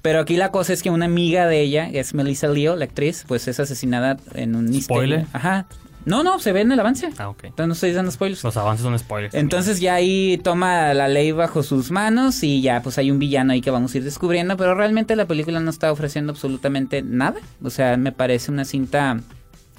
Pero 0.01 0.19
aquí 0.19 0.35
la 0.35 0.51
cosa 0.51 0.73
es 0.73 0.81
que 0.81 0.89
una 0.89 1.05
amiga 1.05 1.47
de 1.47 1.61
ella, 1.61 1.91
que 1.91 1.99
es 1.99 2.13
Melissa 2.13 2.47
Leo, 2.47 2.75
la 2.75 2.85
actriz, 2.85 3.25
pues 3.27 3.47
es 3.47 3.59
asesinada 3.59 4.17
en 4.33 4.55
un. 4.55 4.73
¿Spoiler? 4.81 5.25
Ajá. 5.33 5.67
No, 6.05 6.23
no, 6.23 6.39
se 6.39 6.51
ve 6.51 6.61
en 6.61 6.71
el 6.71 6.79
avance. 6.79 7.09
Ah, 7.17 7.29
ok. 7.29 7.43
Entonces 7.43 7.67
no 7.67 7.73
estoy 7.73 7.91
dando 7.91 8.11
spoilers. 8.11 8.43
Los 8.43 8.57
avances 8.57 8.83
son 8.83 8.97
spoilers. 8.97 9.35
Entonces 9.35 9.79
ya 9.79 9.93
ahí 9.93 10.39
toma 10.43 10.93
la 10.93 11.07
ley 11.07 11.31
bajo 11.31 11.61
sus 11.61 11.91
manos 11.91 12.43
y 12.43 12.61
ya 12.61 12.81
pues 12.81 12.97
hay 12.97 13.11
un 13.11 13.19
villano 13.19 13.53
ahí 13.53 13.61
que 13.61 13.69
vamos 13.69 13.93
a 13.93 13.97
ir 13.97 14.03
descubriendo, 14.03 14.57
pero 14.57 14.73
realmente 14.73 15.15
la 15.15 15.25
película 15.25 15.59
no 15.59 15.69
está 15.69 15.91
ofreciendo 15.91 16.31
absolutamente 16.31 17.03
nada. 17.03 17.39
O 17.63 17.69
sea, 17.69 17.97
me 17.97 18.11
parece 18.11 18.51
una 18.51 18.65
cinta... 18.65 19.19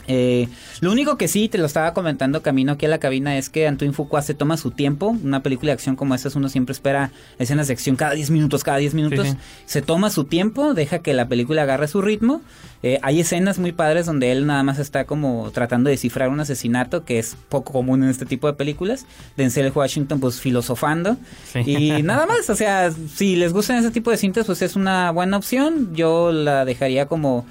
eh, 0.08 0.48
lo 0.80 0.90
único 0.90 1.16
que 1.16 1.28
sí, 1.28 1.48
te 1.48 1.58
lo 1.58 1.66
estaba 1.66 1.94
comentando 1.94 2.42
camino 2.42 2.72
aquí 2.72 2.86
a 2.86 2.88
la 2.88 2.98
cabina, 2.98 3.36
es 3.38 3.48
que 3.48 3.66
Antoine 3.66 3.94
Fuqua 3.94 4.22
se 4.22 4.34
toma 4.34 4.56
su 4.56 4.70
tiempo. 4.70 5.08
Una 5.22 5.42
película 5.42 5.70
de 5.70 5.74
acción 5.74 5.96
como 5.96 6.14
esta, 6.14 6.30
uno 6.34 6.48
siempre 6.48 6.72
espera 6.72 7.12
escenas 7.38 7.68
de 7.68 7.74
acción 7.74 7.96
cada 7.96 8.12
10 8.12 8.30
minutos, 8.30 8.64
cada 8.64 8.78
10 8.78 8.94
minutos. 8.94 9.28
sí. 9.28 9.36
Se 9.66 9.82
toma 9.82 10.10
su 10.10 10.24
tiempo, 10.24 10.74
deja 10.74 11.00
que 11.00 11.14
la 11.14 11.28
película 11.28 11.62
agarre 11.62 11.88
su 11.88 12.02
ritmo. 12.02 12.42
Eh, 12.82 12.98
hay 13.02 13.20
escenas 13.20 13.60
muy 13.60 13.70
padres 13.70 14.06
donde 14.06 14.32
él 14.32 14.44
nada 14.46 14.64
más 14.64 14.80
está 14.80 15.04
como 15.04 15.50
tratando 15.52 15.88
de 15.88 15.92
descifrar 15.92 16.28
un 16.28 16.40
asesinato, 16.40 17.04
que 17.04 17.18
es 17.20 17.36
poco 17.48 17.72
común 17.72 18.02
en 18.02 18.10
este 18.10 18.26
tipo 18.26 18.48
de 18.48 18.54
películas. 18.54 19.06
Denzel 19.36 19.70
Washington 19.72 20.18
pues 20.18 20.40
filosofando. 20.40 21.16
Sí. 21.52 21.60
Y 21.60 22.02
nada 22.02 22.26
más, 22.26 22.50
o 22.50 22.56
sea, 22.56 22.90
si 22.90 23.36
les 23.36 23.52
gustan 23.52 23.76
ese 23.76 23.92
tipo 23.92 24.10
de 24.10 24.16
cintas, 24.16 24.46
pues 24.46 24.62
es 24.62 24.74
una 24.74 25.12
buena 25.12 25.36
opción. 25.36 25.94
Yo 25.94 26.32
la 26.32 26.64
dejaría 26.64 27.06
como... 27.06 27.46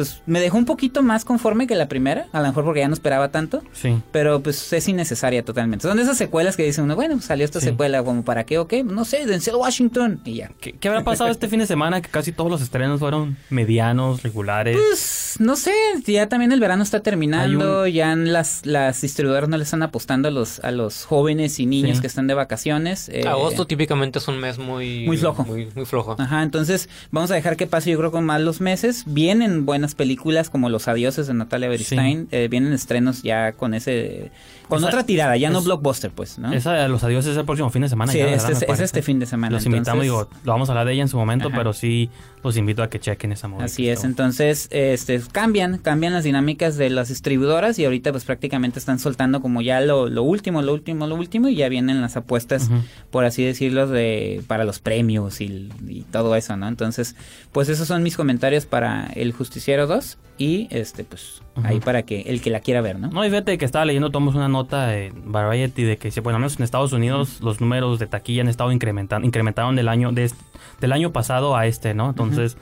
Pues 0.00 0.22
me 0.26 0.40
dejó 0.40 0.56
un 0.58 0.64
poquito 0.64 1.02
más 1.02 1.24
conforme 1.24 1.66
que 1.66 1.74
la 1.74 1.88
primera, 1.88 2.26
a 2.32 2.40
lo 2.40 2.46
mejor 2.48 2.64
porque 2.64 2.80
ya 2.80 2.88
no 2.88 2.94
esperaba 2.94 3.30
tanto. 3.30 3.62
Sí. 3.72 3.96
Pero 4.12 4.40
pues 4.42 4.72
es 4.72 4.88
innecesaria 4.88 5.44
totalmente. 5.44 5.86
Son 5.86 5.96
de 5.96 6.02
esas 6.02 6.16
secuelas 6.16 6.56
que 6.56 6.64
dicen 6.64 6.84
uno, 6.84 6.94
bueno, 6.96 7.14
pues, 7.16 7.26
salió 7.26 7.44
esta 7.44 7.60
Sí. 7.60 7.66
secuela, 7.66 8.02
como 8.02 8.24
para 8.24 8.44
qué 8.44 8.58
o 8.58 8.66
qué, 8.66 8.82
no 8.82 9.04
sé, 9.04 9.26
Denzel 9.26 9.56
Washington 9.56 10.20
y 10.24 10.34
ya. 10.36 10.50
¿Qué, 10.60 10.72
qué 10.72 10.88
habrá 10.88 11.04
pasado 11.04 11.30
este 11.30 11.48
fin 11.48 11.58
de 11.60 11.66
semana? 11.66 12.00
Que 12.00 12.08
casi 12.08 12.32
todos 12.32 12.50
los 12.50 12.62
estrenos 12.62 13.00
fueron 13.00 13.36
medianos, 13.50 14.22
regulares. 14.22 14.76
Pues 14.76 15.36
no 15.38 15.56
sé, 15.56 15.72
ya 16.06 16.28
también 16.28 16.52
el 16.52 16.60
verano 16.60 16.82
está 16.82 17.00
terminando, 17.00 17.82
Hay 17.82 17.92
ya 17.92 18.14
las, 18.16 18.64
las 18.66 19.00
distribuidoras 19.02 19.48
no 19.48 19.56
le 19.56 19.64
están 19.64 19.82
apostando 19.82 20.28
a 20.28 20.30
los, 20.30 20.60
a 20.60 20.70
los 20.70 21.04
jóvenes 21.04 21.58
y 21.60 21.66
niños 21.66 21.98
Sí. 21.98 22.00
que 22.02 22.06
están 22.06 22.26
de 22.26 22.34
vacaciones. 22.34 23.08
eh, 23.10 23.26
Agosto 23.26 23.66
típicamente 23.66 24.18
es 24.18 24.28
un 24.28 24.38
mes 24.38 24.58
muy... 24.58 25.06
Muy 25.06 25.16
flojo. 25.16 25.44
Muy, 25.44 25.68
muy 25.74 25.84
flojo. 25.86 26.16
Ajá, 26.18 26.42
entonces 26.42 26.88
vamos 27.10 27.30
a 27.30 27.34
dejar 27.34 27.56
que 27.56 27.66
pase 27.66 27.90
yo 27.90 27.98
creo 27.98 28.10
con 28.10 28.24
más 28.24 28.40
los 28.40 28.60
meses. 28.60 29.04
Vienen 29.06 29.66
buenas 29.66 29.89
películas 29.94 30.50
como 30.50 30.68
Los 30.68 30.88
Adioses 30.88 31.26
de 31.26 31.34
Natalia 31.34 31.68
Beristain. 31.68 32.28
eh, 32.30 32.48
vienen 32.48 32.72
estrenos 32.72 33.22
ya 33.22 33.52
con 33.52 33.74
ese... 33.74 34.30
Con 34.70 34.78
Esa- 34.78 34.88
otra 34.88 35.04
tirada, 35.04 35.36
ya 35.36 35.50
no 35.50 35.60
blockbuster 35.60 36.10
pues, 36.10 36.38
¿no? 36.38 36.52
Esa 36.52 36.88
los 36.88 37.04
adiós 37.04 37.26
es 37.26 37.36
el 37.36 37.44
próximo 37.44 37.68
fin 37.68 37.82
de 37.82 37.88
semana. 37.90 38.10
Sí, 38.12 38.18
ya, 38.18 38.30
este 38.30 38.52
¿verdad? 38.54 38.70
es- 38.72 38.80
este 38.80 39.02
fin 39.02 39.18
de 39.18 39.26
semana, 39.26 39.52
Los 39.52 39.66
invitamos, 39.66 40.02
digo, 40.02 40.28
lo 40.44 40.52
vamos 40.52 40.68
a 40.68 40.72
hablar 40.72 40.86
de 40.86 40.94
ella 40.94 41.02
en 41.02 41.08
su 41.08 41.18
momento, 41.18 41.48
Ajá. 41.48 41.56
pero 41.58 41.72
sí 41.74 42.08
los 42.42 42.56
invito 42.56 42.82
a 42.82 42.88
que 42.88 42.98
chequen 42.98 43.32
esa 43.32 43.48
movie. 43.48 43.64
Así 43.66 43.88
es, 43.88 44.04
entonces 44.04 44.68
este 44.70 45.20
cambian, 45.32 45.76
cambian 45.76 46.14
las 46.14 46.24
dinámicas 46.24 46.76
de 46.78 46.88
las 46.88 47.08
distribuidoras 47.08 47.78
y 47.78 47.84
ahorita 47.84 48.12
pues 48.12 48.24
prácticamente 48.24 48.78
están 48.78 48.98
soltando 48.98 49.42
como 49.42 49.60
ya 49.60 49.80
lo, 49.82 50.08
lo 50.08 50.22
último, 50.22 50.62
lo 50.62 50.72
último, 50.72 51.06
lo 51.06 51.16
último 51.16 51.48
y 51.48 51.56
ya 51.56 51.68
vienen 51.68 52.00
las 52.00 52.16
apuestas, 52.16 52.70
por 53.10 53.24
así 53.24 53.44
decirlo, 53.44 53.86
de 53.88 54.42
para 54.46 54.64
los 54.64 54.78
premios 54.78 55.40
y, 55.40 55.68
y 55.88 56.02
todo 56.10 56.36
eso, 56.36 56.56
¿no? 56.56 56.68
Entonces, 56.68 57.16
pues 57.52 57.68
esos 57.68 57.88
son 57.88 58.02
mis 58.02 58.16
comentarios 58.16 58.64
para 58.66 59.08
El 59.14 59.32
Justiciero 59.32 59.86
2 59.86 60.16
y 60.38 60.68
este 60.70 61.04
pues 61.04 61.42
Ahí 61.64 61.80
para 61.80 62.02
que 62.02 62.22
el 62.22 62.40
que 62.40 62.50
la 62.50 62.60
quiera 62.60 62.80
ver, 62.80 62.98
¿no? 62.98 63.08
No, 63.08 63.24
y 63.24 63.28
fíjate 63.30 63.56
que 63.58 63.64
estaba 63.64 63.84
leyendo, 63.84 64.10
tomamos 64.10 64.34
una 64.34 64.48
nota 64.48 64.96
en 64.96 65.32
Variety 65.32 65.82
de 65.84 65.96
que, 65.96 66.10
bueno, 66.20 66.36
al 66.36 66.40
menos 66.40 66.56
en 66.58 66.64
Estados 66.64 66.92
Unidos, 66.92 67.40
los 67.40 67.60
números 67.60 67.98
de 67.98 68.06
taquilla 68.06 68.42
han 68.42 68.48
estado 68.48 68.72
incrementando, 68.72 69.26
incrementaron 69.26 69.76
del 69.76 69.88
año, 69.88 70.12
de 70.12 70.24
este- 70.24 70.42
del 70.80 70.92
año 70.92 71.12
pasado 71.12 71.56
a 71.56 71.66
este, 71.66 71.94
¿no? 71.94 72.10
Entonces, 72.10 72.56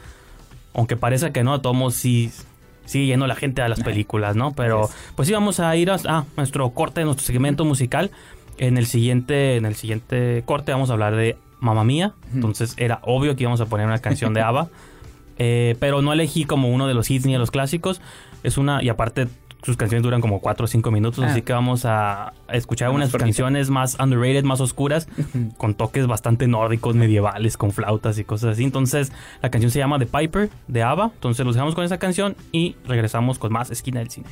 aunque 0.75 0.97
parece 0.97 1.33
que 1.33 1.43
no, 1.45 1.55
a 1.55 1.63
todos 1.63 1.95
sí 1.95 2.31
sigue 2.85 3.07
yendo 3.07 3.27
la 3.27 3.35
gente 3.35 3.61
a 3.63 3.69
las 3.69 3.81
películas, 3.83 4.35
¿no? 4.37 4.53
Pero, 4.53 4.89
pues 5.15 5.29
sí, 5.29 5.35
vamos 5.35 5.61
a 5.61 5.75
ir 5.77 5.91
a, 5.91 5.97
a 6.07 6.25
nuestro 6.37 6.71
corte, 6.71 7.05
nuestro 7.05 7.27
segmento 7.27 7.65
musical. 7.65 8.11
En 8.57 8.79
el 8.79 8.87
siguiente, 8.87 9.57
en 9.57 9.67
el 9.67 9.75
siguiente 9.77 10.43
corte 10.47 10.73
vamos 10.73 10.91
a 10.91 10.95
hablar 10.95 11.15
de 11.15 11.37
Mamma 11.61 11.85
Mía. 11.85 12.15
Entonces, 12.35 12.75
era 12.77 13.01
obvio 13.03 13.37
que 13.37 13.43
íbamos 13.45 13.61
a 13.61 13.67
poner 13.67 13.87
una 13.87 13.99
canción 13.99 14.33
de 14.35 14.41
ABBA. 14.43 14.69
Eh, 15.39 15.77
pero 15.81 16.03
no 16.03 16.13
elegí 16.13 16.45
como 16.45 16.69
uno 16.69 16.87
de 16.89 16.95
los 16.95 17.11
hits 17.11 17.27
ni 17.27 17.33
de 17.33 17.39
los 17.39 17.51
clásicos. 17.51 18.01
Es 18.43 18.59
una, 18.59 18.83
y 18.83 18.89
aparte 18.89 19.29
sus 19.63 19.77
canciones 19.77 20.05
duran 20.05 20.21
como 20.21 20.41
4 20.41 20.65
o 20.65 20.69
5 20.69 20.91
minutos, 20.93 21.25
Ah. 21.25 21.29
así 21.33 21.43
que 21.43 21.53
vamos 21.53 21.85
a 21.85 22.33
escuchar 22.53 22.91
unas 22.91 23.11
canciones 23.13 23.71
más 23.71 23.97
underrated, 23.99 24.45
más 24.45 24.61
oscuras, 24.61 25.09
con 25.57 25.75
toques 25.75 26.07
bastante 26.07 26.47
nórdicos, 26.47 26.95
medievales, 26.95 27.57
con 27.57 27.73
flautas 27.73 28.19
y 28.21 28.25
cosas 28.25 28.53
así. 28.53 28.63
Entonces, 28.63 29.11
la 29.43 29.51
canción 29.51 29.73
se 29.73 29.81
llama 29.81 29.99
The 29.99 30.07
Piper 30.07 30.49
de 30.69 30.83
ABBA. 30.85 31.11
Entonces, 31.15 31.45
los 31.45 31.57
dejamos 31.57 31.75
con 31.75 31.85
esa 31.85 31.99
canción 31.99 32.37
y 32.53 32.77
regresamos 32.87 33.41
con 33.41 33.53
más 33.53 33.71
Esquina 33.73 33.99
del 33.99 34.11
Cine. 34.11 34.29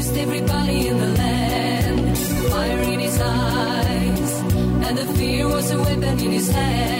He 0.00 0.20
everybody 0.22 0.88
in 0.88 0.96
the 0.96 1.08
land. 1.08 2.18
Fire 2.48 2.80
in 2.80 3.00
his 3.00 3.20
eyes, 3.20 4.32
and 4.86 4.96
the 4.96 5.04
fear 5.18 5.46
was 5.46 5.70
a 5.72 5.78
weapon 5.78 6.18
in 6.18 6.32
his 6.32 6.50
hand. 6.50 6.99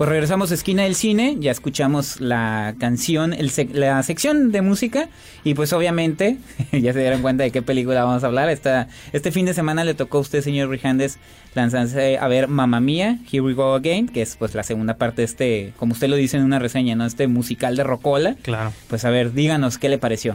Pues 0.00 0.08
regresamos 0.08 0.50
a 0.50 0.54
Esquina 0.54 0.84
del 0.84 0.94
Cine, 0.94 1.36
ya 1.40 1.50
escuchamos 1.50 2.22
la 2.22 2.74
canción, 2.80 3.34
el 3.34 3.50
sec- 3.50 3.74
la 3.74 4.02
sección 4.02 4.50
de 4.50 4.62
música 4.62 5.10
y 5.44 5.52
pues 5.52 5.74
obviamente 5.74 6.38
ya 6.72 6.94
se 6.94 7.00
dieron 7.00 7.20
cuenta 7.20 7.44
de 7.44 7.50
qué 7.50 7.60
película 7.60 8.02
vamos 8.04 8.24
a 8.24 8.28
hablar. 8.28 8.48
Esta, 8.48 8.88
este 9.12 9.30
fin 9.30 9.44
de 9.44 9.52
semana 9.52 9.84
le 9.84 9.92
tocó 9.92 10.16
a 10.16 10.20
usted, 10.22 10.40
señor 10.40 10.70
Rijandes, 10.70 11.18
lanzarse 11.54 12.16
a 12.16 12.28
ver 12.28 12.48
Mamma 12.48 12.80
Mía, 12.80 13.18
Here 13.30 13.42
We 13.42 13.52
Go 13.52 13.74
Again, 13.74 14.08
que 14.08 14.22
es 14.22 14.36
pues 14.36 14.54
la 14.54 14.62
segunda 14.62 14.94
parte 14.94 15.20
de 15.20 15.26
este, 15.26 15.72
como 15.76 15.92
usted 15.92 16.08
lo 16.08 16.16
dice 16.16 16.38
en 16.38 16.44
una 16.44 16.58
reseña, 16.58 16.94
¿no? 16.96 17.04
Este 17.04 17.26
musical 17.26 17.76
de 17.76 17.84
Rocola. 17.84 18.36
Claro. 18.40 18.72
Pues 18.88 19.04
a 19.04 19.10
ver, 19.10 19.34
díganos 19.34 19.76
qué 19.76 19.90
le 19.90 19.98
pareció. 19.98 20.34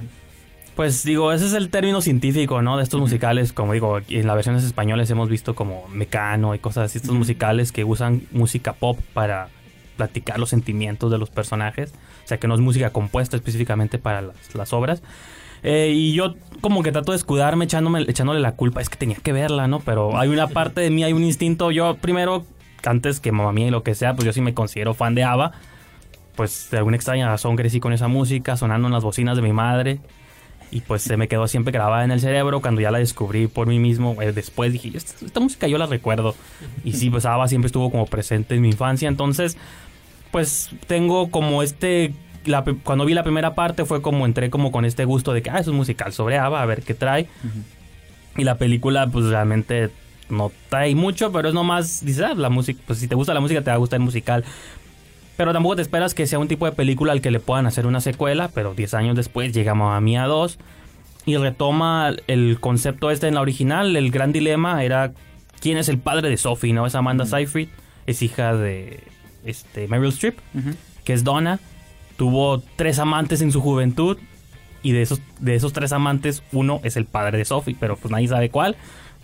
Pues 0.75 1.05
digo, 1.05 1.31
ese 1.31 1.45
es 1.45 1.53
el 1.53 1.69
término 1.69 2.01
científico, 2.01 2.61
¿no? 2.61 2.75
De 2.75 2.83
estos 2.83 2.99
musicales, 2.99 3.53
como 3.53 3.71
digo, 3.71 3.99
en 4.09 4.27
las 4.27 4.35
versiones 4.35 4.65
españolas 4.65 5.09
hemos 5.09 5.29
visto 5.29 5.55
como 5.55 5.87
Mecano 5.87 6.53
y 6.53 6.59
cosas 6.59 6.85
así, 6.85 6.97
estos 6.97 7.15
musicales 7.15 7.71
que 7.71 7.85
usan 7.85 8.23
música 8.31 8.73
pop 8.73 8.99
para 9.13 9.47
platicar 9.95 10.37
los 10.37 10.49
sentimientos 10.49 11.09
de 11.11 11.17
los 11.17 11.29
personajes, 11.29 11.93
o 12.25 12.27
sea 12.27 12.39
que 12.39 12.49
no 12.49 12.55
es 12.55 12.59
música 12.59 12.89
compuesta 12.89 13.37
específicamente 13.37 13.99
para 13.99 14.21
las, 14.21 14.35
las 14.53 14.73
obras. 14.73 15.01
Eh, 15.63 15.93
y 15.95 16.13
yo 16.13 16.35
como 16.59 16.83
que 16.83 16.91
trato 16.91 17.13
de 17.13 17.17
escudarme 17.17 17.63
echándome, 17.63 18.01
echándole 18.01 18.41
la 18.41 18.51
culpa, 18.57 18.81
es 18.81 18.89
que 18.89 18.97
tenía 18.97 19.15
que 19.15 19.31
verla, 19.31 19.69
¿no? 19.69 19.79
Pero 19.79 20.19
hay 20.19 20.27
una 20.27 20.47
parte 20.47 20.81
de 20.81 20.89
mí, 20.89 21.05
hay 21.05 21.13
un 21.13 21.23
instinto, 21.23 21.71
yo 21.71 21.95
primero, 21.95 22.45
antes 22.83 23.21
que 23.21 23.31
mamá 23.31 23.53
mía 23.53 23.67
y 23.67 23.71
lo 23.71 23.81
que 23.81 23.95
sea, 23.95 24.13
pues 24.13 24.25
yo 24.25 24.33
sí 24.33 24.41
me 24.41 24.53
considero 24.53 24.93
fan 24.93 25.15
de 25.15 25.23
ABBA, 25.23 25.53
pues 26.35 26.67
de 26.69 26.79
alguna 26.79 26.97
extraña 26.97 27.29
razón 27.29 27.55
crecí 27.55 27.79
con 27.79 27.93
esa 27.93 28.09
música 28.09 28.57
sonando 28.57 28.89
en 28.89 28.93
las 28.93 29.05
bocinas 29.05 29.37
de 29.37 29.41
mi 29.41 29.53
madre 29.53 30.01
y 30.71 30.81
pues 30.81 31.01
se 31.01 31.17
me 31.17 31.27
quedó 31.27 31.47
siempre 31.47 31.71
grabada 31.71 32.03
en 32.03 32.11
el 32.11 32.19
cerebro. 32.19 32.61
Cuando 32.61 32.81
ya 32.81 32.91
la 32.91 32.99
descubrí 32.99 33.47
por 33.47 33.67
mí 33.67 33.79
mismo 33.79 34.21
eh, 34.21 34.31
después 34.31 34.73
dije 34.73 34.91
esta, 34.93 35.25
esta 35.25 35.39
música 35.39 35.67
yo 35.67 35.77
la 35.77 35.85
recuerdo 35.85 36.35
y 36.83 36.93
sí 36.93 37.09
pues 37.09 37.25
ABBA 37.25 37.47
siempre 37.47 37.67
estuvo 37.67 37.91
como 37.91 38.05
presente 38.05 38.55
en 38.55 38.61
mi 38.61 38.69
infancia. 38.69 39.07
Entonces 39.07 39.57
pues 40.31 40.69
tengo 40.87 41.31
como 41.31 41.63
este 41.63 42.13
la 42.45 42.63
cuando 42.83 43.05
vi 43.05 43.13
la 43.13 43.23
primera 43.23 43.55
parte 43.55 43.85
fue 43.85 44.01
como 44.01 44.25
entré 44.25 44.49
como 44.49 44.71
con 44.71 44.85
este 44.85 45.05
gusto 45.05 45.33
de 45.33 45.41
que 45.41 45.49
ah 45.49 45.59
es 45.59 45.67
un 45.67 45.75
musical 45.75 46.13
sobre 46.13 46.37
ABBA 46.37 46.61
a 46.61 46.65
ver 46.65 46.81
qué 46.83 46.93
trae 46.93 47.27
y 48.37 48.43
la 48.43 48.57
película 48.57 49.07
pues 49.07 49.25
realmente 49.25 49.89
no 50.29 50.51
trae 50.69 50.93
mucho 50.93 51.31
pero 51.31 51.47
es 51.47 51.53
nomás 51.53 52.05
dices 52.05 52.23
ah, 52.23 52.33
la 52.35 52.49
música 52.49 52.81
pues 52.85 52.99
si 52.99 53.07
te 53.07 53.15
gusta 53.15 53.33
la 53.33 53.39
música 53.39 53.61
te 53.61 53.69
va 53.69 53.75
a 53.75 53.79
gustar 53.79 53.97
el 53.97 54.05
musical 54.05 54.43
pero 55.37 55.53
tampoco 55.53 55.75
te 55.77 55.81
esperas 55.81 56.13
que 56.13 56.27
sea 56.27 56.39
un 56.39 56.47
tipo 56.47 56.65
de 56.65 56.71
película 56.71 57.11
al 57.11 57.21
que 57.21 57.31
le 57.31 57.39
puedan 57.39 57.65
hacer 57.65 57.85
una 57.85 58.01
secuela, 58.01 58.49
pero 58.53 58.73
10 58.73 58.93
años 58.93 59.15
después 59.15 59.53
llega 59.53 59.73
Mamma 59.73 59.99
Mía 60.01 60.25
2 60.25 60.57
y 61.25 61.37
retoma 61.37 62.13
el 62.27 62.59
concepto 62.59 63.11
este 63.11 63.27
en 63.27 63.35
la 63.35 63.41
original. 63.41 63.95
El 63.95 64.11
gran 64.11 64.31
dilema 64.31 64.83
era 64.83 65.13
quién 65.59 65.77
es 65.77 65.89
el 65.89 65.97
padre 65.97 66.29
de 66.29 66.37
Sophie, 66.37 66.73
¿no? 66.73 66.85
Es 66.85 66.95
Amanda 66.95 67.25
Seyfried, 67.25 67.69
es 68.05 68.21
hija 68.21 68.55
de 68.55 69.03
este, 69.43 69.87
Meryl 69.87 70.09
Streep, 70.09 70.37
que 71.03 71.13
es 71.13 71.23
Donna. 71.23 71.59
Tuvo 72.17 72.59
tres 72.75 72.99
amantes 72.99 73.41
en 73.41 73.51
su 73.51 73.61
juventud 73.61 74.17
y 74.83 74.91
de 74.91 75.01
esos, 75.01 75.19
de 75.39 75.55
esos 75.55 75.73
tres 75.73 75.91
amantes, 75.91 76.43
uno 76.51 76.79
es 76.83 76.95
el 76.95 77.05
padre 77.05 77.39
de 77.39 77.45
Sophie, 77.45 77.75
pero 77.79 77.97
pues 77.97 78.11
nadie 78.11 78.27
sabe 78.27 78.49
cuál. 78.49 78.77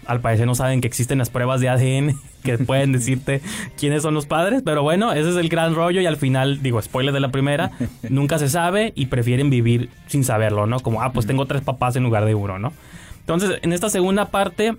Al 0.05 0.19
parecer 0.19 0.47
no 0.47 0.55
saben 0.55 0.81
que 0.81 0.87
existen 0.87 1.17
las 1.17 1.29
pruebas 1.29 1.61
de 1.61 1.69
ADN 1.69 2.19
que 2.43 2.57
pueden 2.57 2.91
decirte 2.93 3.41
quiénes 3.77 4.03
son 4.03 4.13
los 4.13 4.25
padres, 4.25 4.61
pero 4.65 4.83
bueno, 4.83 5.13
ese 5.13 5.29
es 5.29 5.35
el 5.35 5.49
gran 5.49 5.75
rollo 5.75 6.01
y 6.01 6.05
al 6.05 6.17
final, 6.17 6.61
digo, 6.61 6.81
spoiler 6.81 7.13
de 7.13 7.19
la 7.19 7.29
primera, 7.29 7.71
nunca 8.09 8.39
se 8.39 8.49
sabe 8.49 8.93
y 8.95 9.07
prefieren 9.07 9.49
vivir 9.49 9.89
sin 10.07 10.23
saberlo, 10.23 10.65
¿no? 10.65 10.79
Como, 10.79 11.01
ah, 11.01 11.13
pues 11.13 11.27
tengo 11.27 11.45
tres 11.45 11.61
papás 11.61 11.95
en 11.95 12.03
lugar 12.03 12.25
de 12.25 12.35
uno, 12.35 12.59
¿no? 12.59 12.73
Entonces, 13.19 13.59
en 13.61 13.71
esta 13.71 13.89
segunda 13.89 14.25
parte, 14.25 14.75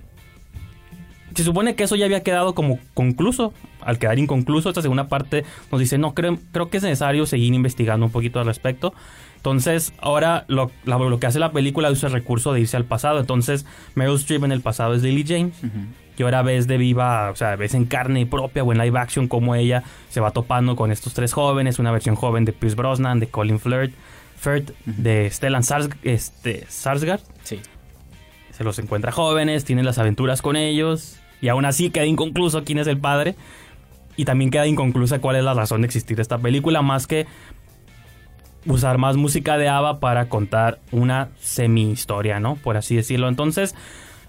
se 1.34 1.44
supone 1.44 1.74
que 1.74 1.84
eso 1.84 1.96
ya 1.96 2.04
había 2.04 2.22
quedado 2.22 2.54
como 2.54 2.78
concluso. 2.94 3.52
Al 3.80 3.98
quedar 3.98 4.18
inconcluso, 4.18 4.68
esta 4.68 4.82
segunda 4.82 5.08
parte 5.08 5.44
nos 5.70 5.80
dice, 5.80 5.98
no, 5.98 6.14
creo, 6.14 6.38
creo 6.52 6.68
que 6.68 6.76
es 6.76 6.82
necesario 6.82 7.26
seguir 7.26 7.54
investigando 7.54 8.06
un 8.06 8.12
poquito 8.12 8.38
al 8.40 8.46
respecto. 8.46 8.94
Entonces, 9.42 9.92
ahora 9.98 10.44
lo, 10.46 10.70
lo 10.84 11.18
que 11.18 11.26
hace 11.26 11.40
la 11.40 11.50
película 11.50 11.90
usa 11.90 12.06
el 12.06 12.12
recurso 12.12 12.52
de 12.52 12.60
irse 12.60 12.76
al 12.76 12.84
pasado. 12.84 13.18
Entonces, 13.18 13.66
Meryl 13.96 14.14
Streep 14.14 14.44
en 14.44 14.52
el 14.52 14.60
pasado 14.60 14.94
es 14.94 15.02
Lily 15.02 15.24
James. 15.26 15.56
Y 16.16 16.22
ahora 16.22 16.42
ves 16.42 16.68
de 16.68 16.76
viva, 16.76 17.28
o 17.30 17.34
sea, 17.34 17.56
ves 17.56 17.74
en 17.74 17.86
carne 17.86 18.24
propia 18.24 18.62
o 18.62 18.70
en 18.70 18.78
live 18.78 18.96
action 19.00 19.26
como 19.26 19.56
ella 19.56 19.82
se 20.10 20.20
va 20.20 20.30
topando 20.30 20.76
con 20.76 20.92
estos 20.92 21.12
tres 21.12 21.32
jóvenes. 21.32 21.80
Una 21.80 21.90
versión 21.90 22.14
joven 22.14 22.44
de 22.44 22.52
Pierce 22.52 22.76
Brosnan, 22.76 23.18
de 23.18 23.26
Colin 23.26 23.58
Firth, 23.58 23.92
Firth 24.38 24.70
de 24.86 25.28
Stellan 25.28 25.64
Sars, 25.64 25.88
este, 26.04 26.64
Sarsgaard 26.68 27.20
Sí. 27.42 27.58
se 28.52 28.62
los 28.62 28.78
encuentra 28.78 29.10
jóvenes, 29.10 29.64
tiene 29.64 29.82
las 29.82 29.98
aventuras 29.98 30.40
con 30.40 30.54
ellos 30.54 31.16
y 31.40 31.48
aún 31.48 31.64
así 31.64 31.90
queda 31.90 32.06
inconcluso 32.06 32.62
quién 32.62 32.78
es 32.78 32.86
el 32.86 32.98
padre. 32.98 33.34
Y 34.16 34.24
también 34.24 34.52
queda 34.52 34.68
inconclusa 34.68 35.18
cuál 35.18 35.34
es 35.34 35.42
la 35.42 35.54
razón 35.54 35.80
de 35.80 35.86
existir 35.86 36.20
esta 36.20 36.38
película, 36.38 36.82
más 36.82 37.08
que 37.08 37.26
usar 38.66 38.98
más 38.98 39.16
música 39.16 39.58
de 39.58 39.68
ABBA 39.68 40.00
para 40.00 40.28
contar 40.28 40.78
una 40.90 41.28
semi-historia, 41.40 42.40
¿no? 42.40 42.56
Por 42.56 42.76
así 42.76 42.96
decirlo. 42.96 43.28
Entonces, 43.28 43.74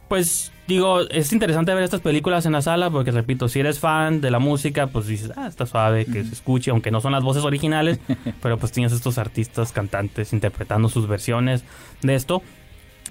pues 0.08 0.52
digo, 0.67 1.02
es 1.10 1.34
interesante 1.34 1.74
ver 1.74 1.84
estas 1.84 2.02
películas 2.02 2.46
en 2.46 2.54
la 2.54 2.62
sala 2.62 2.89
porque, 2.89 3.12
repito, 3.12 3.48
si 3.50 3.60
eres 3.60 3.80
fan 3.80 4.22
de 4.22 4.32
la 4.32 4.39
música, 4.39 4.88
pues 4.88 5.08
dices, 5.08 5.32
ah, 5.36 5.48
está 5.48 5.65
suave, 5.65 6.06
que 6.06 6.24
se 6.24 6.34
escuche, 6.34 6.72
aunque 6.72 6.91
no 6.91 7.02
son 7.02 7.12
las 7.12 7.24
voces 7.24 7.43
originales, 7.43 8.00
pero 8.41 8.58
pues 8.58 8.72
tienes 8.72 8.91
estos 8.93 9.17
artistas, 9.17 9.72
cantantes 9.72 10.34
interpretando 10.34 10.89
sus 10.89 11.08
versiones 11.08 11.63
de 12.02 12.15
esto. 12.15 12.41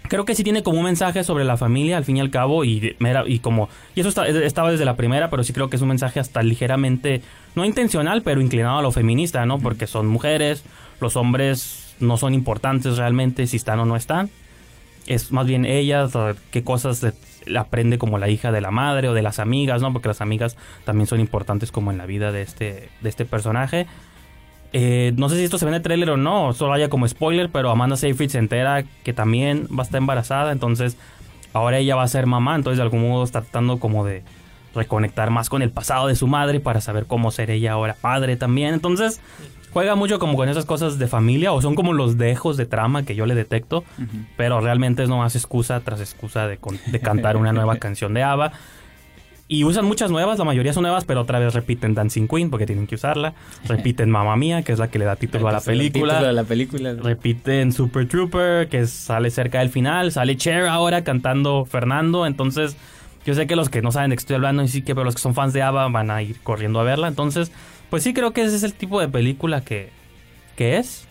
Creo 0.08 0.24
que 0.24 0.34
sí 0.34 0.42
tiene 0.42 0.64
como 0.64 0.78
un 0.78 0.84
mensaje 0.84 1.22
sobre 1.22 1.44
la 1.44 1.56
familia, 1.56 1.96
al 1.96 2.04
fin 2.04 2.16
y 2.16 2.20
al 2.20 2.30
cabo, 2.30 2.64
y, 2.64 2.96
como... 3.40 3.68
Y 3.94 4.00
eso 4.00 4.08
está- 4.08 4.26
estaba 4.26 4.72
desde 4.72 4.84
la 4.84 4.96
primera, 4.96 5.30
pero 5.30 5.44
sí 5.44 5.52
creo 5.52 5.70
que 5.70 5.76
es 5.76 5.82
un 5.82 5.88
mensaje 5.88 6.18
hasta 6.18 6.42
ligeramente, 6.42 7.22
no 7.54 7.64
intencional, 7.64 8.22
pero 8.22 8.40
inclinado 8.40 8.78
a 8.78 8.82
lo 8.82 8.90
feminista, 8.90 9.46
¿no? 9.46 9.60
Porque 9.60 9.86
son 9.86 10.08
mujeres, 10.08 10.64
los 11.02 11.16
hombres 11.16 11.94
no 12.00 12.16
son 12.16 12.34
importantes 12.34 12.96
realmente 12.96 13.46
si 13.46 13.56
están 13.56 13.78
o 13.80 13.84
no 13.84 13.96
están. 13.96 14.30
Es 15.06 15.32
más 15.32 15.46
bien 15.46 15.64
ellas, 15.64 16.12
qué 16.50 16.62
cosas 16.62 17.04
aprende 17.58 17.98
como 17.98 18.18
la 18.18 18.28
hija 18.28 18.52
de 18.52 18.60
la 18.60 18.70
madre 18.70 19.08
o 19.08 19.14
de 19.14 19.22
las 19.22 19.38
amigas, 19.38 19.82
¿no? 19.82 19.92
Porque 19.92 20.08
las 20.08 20.20
amigas 20.20 20.56
también 20.84 21.06
son 21.06 21.20
importantes 21.20 21.72
como 21.72 21.90
en 21.90 21.98
la 21.98 22.06
vida 22.06 22.32
de 22.32 22.42
este, 22.42 22.88
de 23.00 23.08
este 23.08 23.24
personaje. 23.24 23.86
Eh, 24.72 25.12
no 25.16 25.28
sé 25.28 25.36
si 25.36 25.44
esto 25.44 25.58
se 25.58 25.66
ve 25.66 25.70
en 25.70 25.74
el 25.76 25.82
tráiler 25.82 26.10
o 26.10 26.16
no, 26.16 26.52
solo 26.54 26.72
haya 26.72 26.88
como 26.88 27.06
spoiler, 27.06 27.50
pero 27.50 27.70
Amanda 27.70 27.96
Seyfried 27.96 28.30
se 28.30 28.38
entera 28.38 28.84
que 29.04 29.12
también 29.12 29.68
va 29.70 29.82
a 29.82 29.86
estar 29.86 29.98
embarazada, 29.98 30.50
entonces 30.50 30.96
ahora 31.52 31.76
ella 31.78 31.94
va 31.94 32.04
a 32.04 32.08
ser 32.08 32.26
mamá, 32.26 32.56
entonces 32.56 32.78
de 32.78 32.84
algún 32.84 33.06
modo 33.06 33.22
está 33.22 33.42
tratando 33.42 33.78
como 33.78 34.06
de 34.06 34.22
reconectar 34.74 35.28
más 35.28 35.50
con 35.50 35.60
el 35.60 35.70
pasado 35.70 36.06
de 36.06 36.14
su 36.16 36.26
madre 36.26 36.58
para 36.58 36.80
saber 36.80 37.04
cómo 37.04 37.30
ser 37.30 37.50
ella 37.50 37.72
ahora 37.72 37.96
padre 38.00 38.36
también, 38.36 38.72
entonces 38.72 39.20
juega 39.72 39.94
mucho 39.94 40.18
como 40.18 40.36
con 40.36 40.48
esas 40.48 40.64
cosas 40.64 40.98
de 40.98 41.06
familia 41.08 41.52
o 41.52 41.60
son 41.62 41.74
como 41.74 41.92
los 41.92 42.18
dejos 42.18 42.56
de 42.56 42.66
trama 42.66 43.04
que 43.04 43.14
yo 43.14 43.26
le 43.26 43.34
detecto, 43.34 43.84
pero 44.36 44.60
realmente 44.60 45.02
es 45.02 45.08
nomás 45.08 45.34
excusa 45.36 45.80
tras 45.80 46.00
excusa 46.00 46.46
de, 46.48 46.58
con- 46.58 46.78
de 46.86 47.00
cantar 47.00 47.36
una 47.36 47.52
nueva 47.52 47.76
canción 47.78 48.14
de 48.14 48.22
ABBA. 48.22 48.52
Y 49.48 49.64
usan 49.64 49.84
muchas 49.84 50.10
nuevas, 50.10 50.38
la 50.38 50.46
mayoría 50.46 50.72
son 50.72 50.82
nuevas, 50.82 51.04
pero 51.04 51.20
otra 51.20 51.38
vez 51.38 51.52
repiten 51.52 51.92
Dancing 51.92 52.26
Queen 52.26 52.48
porque 52.48 52.64
tienen 52.64 52.86
que 52.86 52.94
usarla. 52.94 53.34
Repiten 53.66 54.08
Mamma 54.10 54.34
Mía, 54.34 54.62
que 54.62 54.72
es 54.72 54.78
la 54.78 54.88
que 54.88 54.98
le 54.98 55.04
da 55.04 55.16
título 55.16 55.46
a 55.48 55.52
la 55.52 55.60
película. 55.60 56.14
Título 56.14 56.26
de 56.28 56.32
la 56.32 56.44
película. 56.44 56.94
Repiten 56.94 57.70
Super 57.72 58.08
Trooper, 58.08 58.68
que 58.68 58.86
sale 58.86 59.30
cerca 59.30 59.58
del 59.58 59.68
final. 59.68 60.10
Sale 60.10 60.36
Cher 60.38 60.68
ahora 60.68 61.04
cantando 61.04 61.66
Fernando. 61.66 62.24
Entonces, 62.24 62.76
yo 63.26 63.34
sé 63.34 63.46
que 63.46 63.54
los 63.54 63.68
que 63.68 63.82
no 63.82 63.92
saben 63.92 64.08
de 64.10 64.16
qué 64.16 64.20
estoy 64.20 64.36
hablando, 64.36 64.62
y 64.62 64.68
sí 64.68 64.80
que 64.80 64.94
pero 64.94 65.04
los 65.04 65.16
que 65.16 65.20
son 65.20 65.34
fans 65.34 65.52
de 65.52 65.60
ABBA 65.60 65.88
van 65.88 66.10
a 66.10 66.22
ir 66.22 66.40
corriendo 66.42 66.80
a 66.80 66.84
verla. 66.84 67.08
Entonces, 67.08 67.52
pues 67.92 68.02
sí 68.04 68.14
creo 68.14 68.30
que 68.32 68.40
ese 68.42 68.56
es 68.56 68.62
el 68.62 68.72
tipo 68.72 68.98
de 69.02 69.08
película 69.08 69.60
que, 69.60 69.90
que 70.56 70.78
es. 70.78 71.04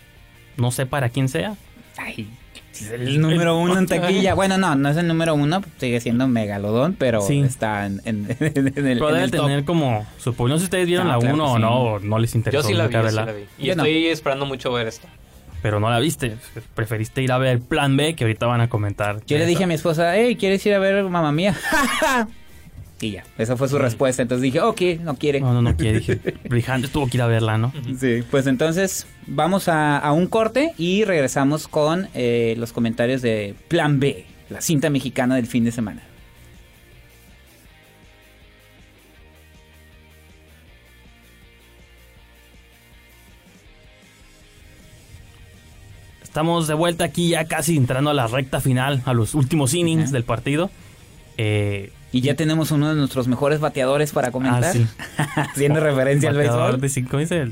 No 0.58 0.72
sé 0.72 0.88
para 0.88 1.10
quién 1.10 1.30
sea. 1.30 1.56
Ay, 1.96 2.28
es 2.74 2.90
el 2.90 3.22
número 3.22 3.56
uno 3.60 3.78
en 3.78 3.86
taquilla. 3.86 4.34
Bueno, 4.34 4.58
no, 4.58 4.74
no 4.74 4.90
es 4.90 4.98
el 4.98 5.08
número 5.08 5.36
uno, 5.36 5.62
sigue 5.78 6.02
siendo 6.02 6.28
Megalodón, 6.28 6.96
pero 6.98 7.22
Sí. 7.22 7.40
está 7.42 7.86
en, 7.86 8.02
en- 8.06 8.26
en 8.40 8.68
el, 8.68 8.74
Pero 8.74 9.08
debe 9.14 9.24
el 9.26 9.30
top. 9.32 9.46
tener 9.46 9.64
como... 9.64 10.08
Supongo, 10.18 10.50
no 10.50 10.56
sé 10.56 10.62
si 10.62 10.64
ustedes 10.66 10.88
vieron 10.88 11.08
la 11.08 11.20
claro 11.20 11.36
1 11.36 11.44
que 11.46 11.52
o 11.52 11.56
sí. 11.58 11.62
no, 11.62 11.82
o 11.84 12.00
no 12.00 12.18
les 12.18 12.34
Yo 12.34 12.38
interesó 12.40 12.68
sí 12.68 12.74
la 12.74 12.88
vi, 12.88 12.94
yo 12.96 13.10
sí 13.10 13.16
la 13.16 13.26
vi. 13.26 13.44
Y 13.60 13.66
Yo 13.68 13.76
no. 13.76 13.84
estoy 13.84 14.08
esperando 14.08 14.48
mucho 14.48 14.74
ver 14.74 14.88
esta. 14.88 15.08
Pero 15.62 15.80
no 15.80 15.92
la 15.92 16.00
viste. 16.00 16.38
Preferiste 16.74 17.22
ir 17.22 17.32
a 17.32 17.38
ver 17.38 17.60
Plan 17.62 17.96
B, 17.96 18.16
que 18.16 18.24
ahorita 18.24 18.48
van 18.48 18.62
a 18.62 18.68
comentar. 18.70 19.22
Yo 19.28 19.38
le 19.38 19.46
dije 19.46 19.60
eso. 19.60 19.64
a 19.66 19.68
mi 19.68 19.76
esposa, 19.76 20.16
hey, 20.18 20.36
¿quieres 20.36 20.66
ir 20.66 20.74
a 20.74 20.80
ver 20.80 21.04
Mamá 21.04 21.32
Mía? 21.32 21.56
y 23.02 23.12
ya, 23.12 23.24
esa 23.38 23.58
fue 23.58 23.68
su 23.68 23.78
respuesta. 23.78 24.22
Entonces 24.22 24.44
dije, 24.44 24.62
ok, 24.62 24.82
no 25.02 25.16
quiere. 25.16 25.42
No, 25.42 25.54
no, 25.54 25.62
no 25.62 25.76
quiere. 25.76 26.00
Dije, 26.00 26.18
tuvo 26.92 27.08
que 27.08 27.18
ir 27.18 27.22
a 27.22 27.28
verla, 27.28 27.58
¿no? 27.58 27.74
Sí, 28.00 28.24
pues 28.30 28.48
entonces 28.48 29.08
vamos 29.28 29.68
a, 29.68 29.98
a 29.98 30.12
un 30.12 30.28
corte 30.28 30.74
y 30.78 31.04
regresamos 31.04 31.68
con 31.68 32.10
eh, 32.14 32.56
los 32.58 32.74
comentarios 32.74 33.22
de 33.22 33.56
Plan 33.68 34.00
B, 34.00 34.26
la 34.50 34.62
cinta 34.62 34.90
mexicana 34.90 35.36
del 35.36 35.48
fin 35.48 35.64
de 35.64 35.72
semana. 35.72 36.04
Estamos 46.32 46.66
de 46.70 46.76
vuelta 46.76 47.04
aquí 47.04 47.28
ya 47.28 47.44
casi 47.44 47.76
entrando 47.76 48.10
a 48.10 48.14
la 48.14 48.26
recta 48.26 48.62
final, 48.62 49.02
a 49.04 49.14
los 49.14 49.36
últimos 49.36 49.74
innings 49.74 50.14
del 50.14 50.24
partido. 50.24 50.72
Eh, 51.38 51.92
Y 52.14 52.20
ya 52.22 52.36
tenemos 52.36 52.72
uno 52.72 52.90
de 52.90 52.96
nuestros 52.96 53.30
mejores 53.30 53.62
bateadores 53.62 54.12
para 54.12 54.32
comentar. 54.32 54.66
Ah, 54.66 54.72
sí. 54.74 54.86
Haciendo 55.36 55.80
referencia 55.80 56.30
al 56.30 56.36
béisbol. 56.36 56.82
de 56.82 56.90
cinco, 56.90 57.12
¿cómo 57.12 57.22
dice? 57.22 57.42
El 57.42 57.52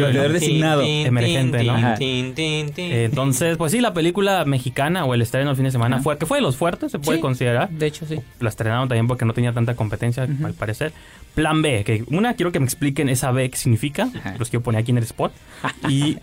bateador 0.00 0.32
designado. 0.32 0.82
tin, 0.82 1.06
Emergente, 1.06 1.58
tin, 1.58 1.66
¿no? 1.66 1.94
Eh, 1.96 3.04
Entonces, 3.04 3.56
pues 3.56 3.72
sí, 3.72 3.80
la 3.80 3.94
película 3.94 4.44
mexicana 4.44 5.04
o 5.06 5.14
el 5.14 5.22
estreno 5.22 5.50
el 5.50 5.56
fin 5.56 5.64
de 5.64 5.70
semana 5.70 5.96
Ajá. 5.96 6.02
fue, 6.02 6.18
que 6.18 6.26
fue 6.26 6.38
de 6.38 6.42
los 6.42 6.56
fuertes, 6.56 6.92
se 6.92 6.98
puede 6.98 7.18
Sí. 7.18 7.22
considerar. 7.22 7.70
De 7.70 7.86
hecho, 7.86 8.04
sí. 8.06 8.20
La 8.40 8.50
estrenaron 8.50 8.88
también 8.88 9.08
porque 9.08 9.24
no 9.24 9.32
tenía 9.32 9.52
tanta 9.54 9.74
competencia, 9.74 10.24
al 10.24 10.52
parecer. 10.54 10.92
Plan 11.34 11.62
B, 11.62 11.82
que 11.84 12.04
una 12.08 12.34
quiero 12.34 12.52
que 12.52 12.58
me 12.60 12.66
expliquen 12.66 13.08
esa 13.08 13.30
B 13.32 13.48
qué 13.48 13.56
significa. 13.56 14.10
Ajá. 14.14 14.34
Los 14.38 14.50
quiero 14.50 14.62
poner 14.62 14.82
aquí 14.82 14.90
en 14.90 14.98
el 14.98 15.04
spot. 15.04 15.32
Y 15.88 16.18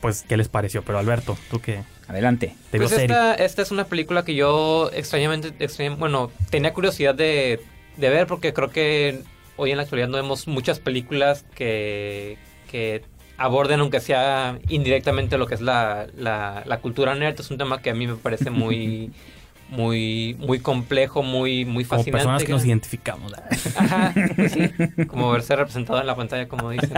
pues, 0.00 0.24
¿qué 0.26 0.38
les 0.38 0.48
pareció? 0.48 0.80
Pero 0.82 0.98
Alberto, 0.98 1.36
tú 1.50 1.60
que 1.60 1.80
Adelante. 2.10 2.54
Pues 2.72 2.90
esta, 2.92 3.34
esta 3.34 3.62
es 3.62 3.70
una 3.70 3.84
película 3.84 4.24
que 4.24 4.34
yo 4.34 4.90
extrañamente, 4.92 5.52
extraña- 5.64 5.94
bueno, 5.96 6.30
tenía 6.50 6.72
curiosidad 6.72 7.14
de, 7.14 7.60
de 7.96 8.08
ver 8.10 8.26
porque 8.26 8.52
creo 8.52 8.68
que 8.70 9.22
hoy 9.56 9.70
en 9.70 9.76
la 9.76 9.84
actualidad 9.84 10.08
no 10.08 10.16
vemos 10.16 10.48
muchas 10.48 10.80
películas 10.80 11.44
que, 11.54 12.36
que 12.68 13.04
aborden, 13.38 13.78
aunque 13.78 14.00
sea 14.00 14.58
indirectamente, 14.68 15.38
lo 15.38 15.46
que 15.46 15.54
es 15.54 15.60
la, 15.60 16.08
la, 16.16 16.64
la 16.66 16.78
cultura 16.80 17.14
nerd. 17.14 17.38
Es 17.38 17.50
un 17.50 17.58
tema 17.58 17.80
que 17.80 17.90
a 17.90 17.94
mí 17.94 18.06
me 18.08 18.16
parece 18.16 18.50
muy, 18.50 19.12
muy, 19.70 20.34
muy 20.40 20.58
complejo, 20.58 21.22
muy, 21.22 21.64
muy 21.64 21.84
Como 21.84 21.98
fascinante. 22.00 22.10
personas 22.24 22.42
que 22.44 22.52
nos 22.52 22.64
identificamos. 22.64 23.32
Ajá, 23.76 24.12
pues 24.34 24.50
sí, 24.52 24.62
como 25.06 25.30
verse 25.30 25.54
representado 25.54 26.00
en 26.00 26.08
la 26.08 26.16
pantalla, 26.16 26.48
como 26.48 26.70
dicen. 26.70 26.90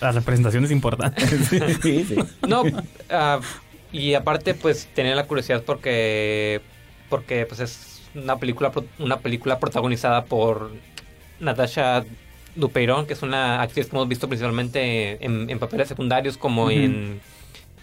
La 0.00 0.12
representación 0.12 0.64
es 0.64 0.70
importante. 0.70 1.26
sí, 1.82 2.04
sí. 2.08 2.16
No, 2.48 2.62
ah, 3.10 3.38
y 3.94 4.14
aparte 4.14 4.54
pues 4.54 4.88
tenía 4.94 5.14
la 5.14 5.24
curiosidad 5.24 5.62
porque 5.64 6.60
porque 7.08 7.46
pues 7.46 7.60
es 7.60 8.02
una 8.14 8.36
película 8.36 8.70
pro- 8.72 8.84
una 8.98 9.18
película 9.18 9.58
protagonizada 9.58 10.24
por 10.24 10.72
Natasha 11.40 12.04
Dupeirón, 12.56 13.06
que 13.06 13.12
es 13.14 13.22
una 13.22 13.62
actriz 13.62 13.86
que 13.86 13.96
hemos 13.96 14.08
visto 14.08 14.28
principalmente 14.28 15.24
en, 15.24 15.48
en 15.50 15.58
papeles 15.58 15.88
secundarios 15.88 16.36
como 16.36 16.70
en 16.70 17.20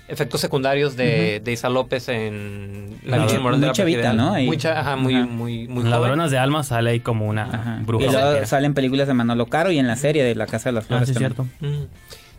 efectos 0.07 0.41
secundarios 0.41 0.95
de, 0.97 1.39
de 1.41 1.51
Isa 1.53 1.69
López 1.69 2.09
en 2.09 2.97
La 3.05 3.17
Muy 3.17 3.25
Noche 3.25 3.35
cha- 3.35 3.41
Moral 3.41 3.59
de 3.61 3.65
muy 3.65 3.67
la 3.67 3.73
chavita. 3.73 4.13
¿no? 4.13 4.33
Ahí. 4.33 4.45
Muy, 4.45 4.57
cha- 4.57 4.79
ajá, 4.79 4.95
muy, 4.97 5.15
Ajá. 5.15 5.25
muy, 5.25 5.67
muy 5.67 5.83
joven. 5.83 5.89
Ladronas 5.91 6.31
de 6.31 6.37
almas 6.37 6.67
sale 6.67 6.89
ahí 6.91 6.99
como 6.99 7.27
una 7.27 7.43
Ajá. 7.43 7.79
bruja. 7.85 8.05
y 8.05 8.07
luego 8.09 8.25
vampira. 8.25 8.45
salen 8.45 8.73
películas 8.73 9.07
de 9.07 9.13
Manolo 9.13 9.45
Caro 9.47 9.71
y 9.71 9.79
en 9.79 9.87
la 9.87 9.95
serie 9.95 10.23
de 10.23 10.35
La 10.35 10.47
Casa 10.47 10.69
de 10.69 10.73
las 10.73 10.85
Ah, 10.85 10.87
Flores. 10.87 11.09
sí, 11.09 11.15
cierto. 11.15 11.47
Mm. 11.61 11.83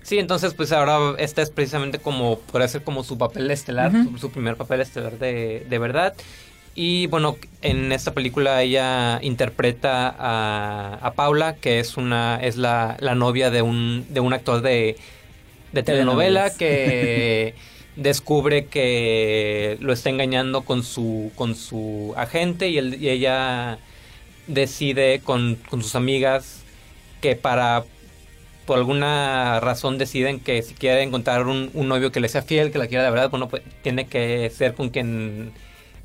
Sí, 0.02 0.18
entonces 0.18 0.54
pues 0.54 0.72
ahora 0.72 1.14
esta 1.18 1.42
es 1.42 1.50
precisamente 1.50 1.98
como, 2.00 2.38
podría 2.40 2.68
ser 2.68 2.82
como 2.82 3.04
su 3.04 3.18
papel 3.18 3.50
estelar, 3.50 3.96
su, 3.96 4.18
su 4.18 4.30
primer 4.32 4.56
papel 4.56 4.80
estelar 4.80 5.18
de, 5.18 5.64
de 5.68 5.78
verdad. 5.78 6.14
Y 6.74 7.06
bueno, 7.08 7.38
en 7.62 7.92
esta 7.92 8.12
película 8.14 8.62
ella 8.62 9.20
interpreta 9.22 10.08
a, 10.18 10.94
a 11.02 11.14
Paula, 11.14 11.56
que 11.56 11.80
es 11.80 11.96
una 11.96 12.38
es 12.42 12.56
la, 12.56 12.96
la 13.00 13.14
novia 13.14 13.50
de 13.50 13.62
un, 13.62 14.06
de 14.10 14.20
un 14.20 14.32
actor 14.32 14.62
de, 14.62 14.96
de 15.72 15.82
telenovela 15.82 16.56
que 16.56 17.54
descubre 17.96 18.66
que 18.66 19.76
lo 19.80 19.92
está 19.92 20.10
engañando 20.10 20.62
con 20.62 20.82
su, 20.82 21.32
con 21.36 21.54
su 21.56 22.14
agente 22.16 22.68
y, 22.70 22.78
él- 22.78 22.98
y 23.02 23.10
ella 23.10 23.78
decide 24.46 25.20
con, 25.22 25.56
con 25.68 25.82
sus 25.82 25.94
amigas 25.94 26.64
que 27.20 27.36
para 27.36 27.84
por 28.66 28.78
alguna 28.78 29.58
razón 29.60 29.98
deciden 29.98 30.38
que 30.40 30.62
si 30.62 30.74
quiere 30.74 31.02
encontrar 31.02 31.46
un, 31.46 31.70
un 31.74 31.88
novio 31.88 32.12
que 32.12 32.20
le 32.20 32.28
sea 32.28 32.42
fiel, 32.42 32.70
que 32.70 32.78
la 32.78 32.86
quiera 32.86 33.04
de 33.04 33.10
verdad, 33.10 33.30
bueno, 33.30 33.48
pues 33.48 33.62
tiene 33.82 34.06
que 34.06 34.50
ser 34.50 34.74
con 34.74 34.90
quien 34.90 35.52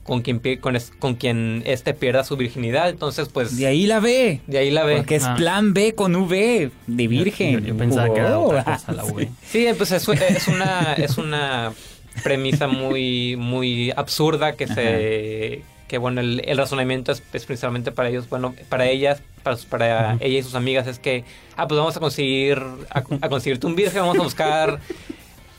con 0.03 0.21
quien 0.21 0.39
con, 0.61 0.77
es- 0.77 0.91
con 0.99 1.15
quien 1.15 1.63
este 1.65 1.93
pierda 1.93 2.23
su 2.23 2.37
virginidad, 2.37 2.87
entonces 2.89 3.27
pues 3.27 3.57
De 3.57 3.67
ahí 3.67 3.85
la 3.87 3.99
ve. 3.99 4.39
de 4.47 4.57
ahí 4.57 4.71
la 4.71 4.85
ve. 4.85 4.95
Porque 4.97 5.17
es 5.17 5.25
Ah. 5.25 5.35
plan 5.35 5.73
B 5.73 5.95
con 5.95 6.15
V, 6.15 6.71
de 6.87 7.07
virgen. 7.09 7.59
Yo, 7.59 7.59
yo 7.59 7.77
pensaba 7.77 8.13
que 8.13 8.19
era 8.21 8.39
otra 8.39 8.63
cosa 8.63 8.91
la 8.93 9.03
V. 9.03 9.27
Sí, 9.45 9.67
pues 9.77 9.91
es, 9.91 10.07
es 10.07 10.47
una 10.47 10.93
es 10.93 11.17
una 11.17 11.73
premisa 12.23 12.67
muy 12.67 13.35
muy 13.35 13.91
absurda 13.97 14.53
que 14.55 14.67
se 14.67 15.61
que 15.87 15.97
bueno 15.97 16.21
el, 16.21 16.41
el 16.45 16.57
razonamiento 16.57 17.11
es, 17.11 17.23
es 17.33 17.45
principalmente 17.45 17.91
para 17.91 18.09
ellos 18.09 18.27
bueno 18.29 18.53
para 18.69 18.85
ellas 18.87 19.21
para, 19.43 19.55
sus- 19.55 19.65
para 19.65 20.13
ella 20.19 20.39
y 20.39 20.43
sus 20.43 20.55
amigas 20.55 20.85
es 20.87 20.99
que 20.99 21.23
ah 21.55 21.67
pues 21.67 21.77
vamos 21.77 21.95
a 21.95 21.99
conseguir 21.99 22.61
a, 22.89 22.99
a 22.99 23.29
conseguirte 23.29 23.67
un 23.67 23.75
virgen 23.75 24.01
vamos 24.01 24.17
a 24.19 24.23
buscar 24.23 24.79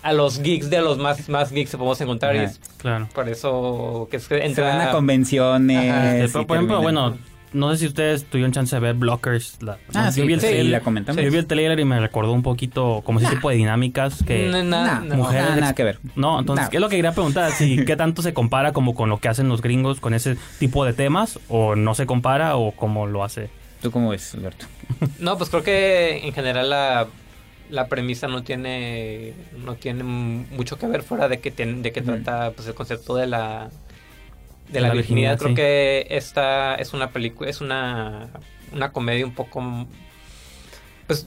a 0.02 0.12
los 0.12 0.40
geeks 0.40 0.70
de 0.70 0.80
los 0.80 0.98
más 0.98 1.28
más 1.28 1.50
geeks 1.50 1.70
que 1.72 1.76
podemos 1.78 2.00
encontrar 2.00 2.36
y 2.36 2.40
es 2.40 2.60
Claro. 2.78 3.08
por 3.14 3.28
eso 3.28 4.06
que 4.10 4.18
es 4.18 4.28
que 4.28 4.34
Se 4.36 4.40
van 4.40 4.72
entra 4.72 4.90
a 4.90 4.92
convenciones. 4.92 5.90
Ajá. 5.92 6.10
Pero, 6.32 6.46
por 6.46 6.56
ejemplo, 6.56 6.76
terminan- 6.80 6.82
bueno, 6.82 7.18
no 7.52 7.70
sé 7.72 7.78
si 7.78 7.86
ustedes 7.86 8.24
tuvieron 8.24 8.52
chance 8.52 8.74
de 8.76 8.80
ver 8.80 8.94
Blockers. 8.94 9.62
La, 9.62 9.78
Ah, 9.94 10.06
yo 10.06 10.12
sí, 10.12 10.22
vi 10.22 10.34
el 10.34 10.40
sí, 10.40 10.46
trailer, 10.46 10.72
la 10.72 10.80
comentamos. 10.80 11.22
Yo 11.22 11.30
vi 11.30 11.38
el 11.38 11.46
trailer 11.46 11.78
y 11.80 11.84
me 11.84 11.98
recordó 12.00 12.32
un 12.32 12.42
poquito 12.42 13.02
como 13.04 13.20
ese 13.20 13.28
tipo 13.30 13.50
de 13.50 13.56
dinámicas 13.56 14.22
que... 14.24 14.48
No, 14.48 14.62
Nah, 14.62 15.00
no, 15.00 15.16
mujeres 15.16 15.56
nada, 15.56 15.74
que 15.74 15.84
ver. 15.84 15.98
No, 16.16 16.38
entonces, 16.40 16.66
Nah. 16.66 16.70
¿qué 16.70 16.76
es 16.76 16.80
lo 16.80 16.88
que 16.88 16.96
quería 16.96 17.12
preguntar? 17.12 17.50
Si, 17.52 17.84
¿Qué 17.84 17.96
tanto 17.96 18.22
se 18.22 18.32
compara 18.34 18.72
como 18.72 18.94
con 18.94 19.08
lo 19.08 19.18
que 19.18 19.28
hacen 19.28 19.48
los 19.48 19.62
gringos 19.62 20.00
con 20.00 20.14
ese 20.14 20.36
tipo 20.58 20.84
de 20.84 20.92
temas? 20.92 21.38
¿O 21.48 21.74
no 21.76 21.94
se 21.94 22.06
compara 22.06 22.56
o 22.56 22.72
cómo 22.72 23.06
lo 23.06 23.24
hace? 23.24 23.50
¿Tú 23.82 23.90
cómo 23.90 24.10
ves, 24.10 24.34
Alberto? 24.34 24.66
No, 25.18 25.36
pues 25.38 25.50
creo 25.50 25.62
que 25.62 26.26
en 26.26 26.32
general 26.32 26.70
la, 26.70 27.06
la 27.70 27.86
premisa 27.88 28.26
no 28.28 28.42
tiene 28.42 29.34
no 29.64 29.74
tiene 29.74 30.02
mucho 30.02 30.78
que 30.78 30.86
ver 30.86 31.02
fuera 31.02 31.28
de 31.28 31.40
que 31.40 31.50
tiene, 31.50 31.82
de 31.82 31.92
que 31.92 32.00
trata 32.02 32.52
pues 32.52 32.66
el 32.68 32.74
concepto 32.74 33.14
de 33.16 33.26
la 33.26 33.68
de 34.70 34.80
la, 34.80 34.88
la 34.88 34.94
virginidad. 34.94 35.32
virginidad, 35.32 35.38
Creo 35.38 35.48
sí. 35.50 35.54
que 35.54 36.06
esta 36.16 36.74
es 36.76 36.92
una 36.92 37.10
película 37.10 37.48
es 37.50 37.60
una 37.60 38.28
una 38.72 38.92
comedia 38.92 39.24
un 39.24 39.32
poco 39.34 39.86
pues 41.06 41.26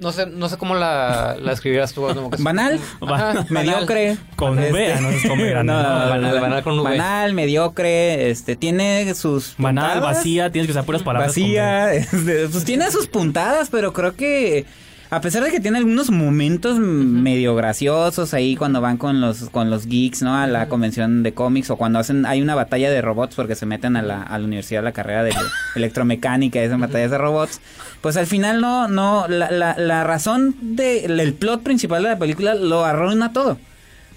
no 0.00 0.12
sé 0.12 0.26
no 0.26 0.48
sé 0.48 0.56
cómo 0.58 0.74
la, 0.76 1.36
la 1.40 1.52
escribieras 1.52 1.92
tú 1.92 2.02
como 2.02 2.30
que 2.30 2.36
es- 2.36 2.42
¿Banal? 2.42 2.78
Ajá, 3.00 3.44
Mediocre. 3.50 4.16
Con 4.36 4.56
Este- 4.58 4.72
V, 4.72 5.00
no 5.00 5.08
es 5.10 5.26
con 5.28 5.38
No, 5.66 5.74
Banal, 5.74 6.40
banal 6.40 6.62
con 6.62 6.78
V. 6.78 6.88
Banal, 6.90 7.34
mediocre, 7.34 8.30
este, 8.30 8.54
tiene 8.54 9.12
sus 9.14 9.54
Banal, 9.58 9.94
puntadas. 9.94 10.16
vacía, 10.18 10.52
tienes 10.52 10.66
que 10.68 10.72
usar 10.72 10.84
puras 10.84 11.02
palabras. 11.02 11.30
Vacía, 11.32 11.92
este, 11.94 12.48
pues 12.48 12.64
tiene 12.64 12.90
sus 12.92 13.08
puntadas, 13.08 13.70
pero 13.70 13.92
creo 13.92 14.14
que 14.14 14.66
a 15.10 15.20
pesar 15.20 15.42
de 15.42 15.50
que 15.50 15.60
tiene 15.60 15.78
algunos 15.78 16.10
momentos 16.10 16.78
medio 16.78 17.54
graciosos 17.54 18.34
ahí 18.34 18.56
cuando 18.56 18.80
van 18.80 18.98
con 18.98 19.20
los 19.20 19.48
con 19.50 19.70
los 19.70 19.86
geeks, 19.86 20.22
¿no? 20.22 20.36
A 20.36 20.46
la 20.46 20.68
convención 20.68 21.22
de 21.22 21.32
cómics 21.32 21.70
o 21.70 21.76
cuando 21.76 21.98
hacen 21.98 22.26
hay 22.26 22.42
una 22.42 22.54
batalla 22.54 22.90
de 22.90 23.00
robots 23.00 23.34
porque 23.34 23.54
se 23.54 23.64
meten 23.64 23.96
a 23.96 24.02
la, 24.02 24.22
a 24.22 24.38
la 24.38 24.44
universidad 24.44 24.82
la 24.82 24.92
carrera 24.92 25.24
de 25.24 25.34
electromecánica, 25.76 26.60
esas 26.60 26.78
batallas 26.78 27.10
de 27.10 27.18
robots, 27.18 27.60
pues 28.02 28.16
al 28.16 28.26
final 28.26 28.60
no 28.60 28.88
no 28.88 29.26
la, 29.28 29.50
la, 29.50 29.76
la 29.78 30.04
razón 30.04 30.54
de 30.60 31.06
el 31.06 31.34
plot 31.34 31.62
principal 31.62 32.02
de 32.02 32.10
la 32.10 32.18
película 32.18 32.54
lo 32.54 32.84
arruina 32.84 33.32
todo. 33.32 33.58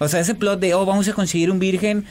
O 0.01 0.07
sea, 0.07 0.19
ese 0.19 0.33
plot 0.33 0.59
de, 0.59 0.73
oh, 0.73 0.83
vamos 0.83 1.07
a 1.07 1.13
conseguir 1.13 1.51
un 1.51 1.59
virgen. 1.59 2.05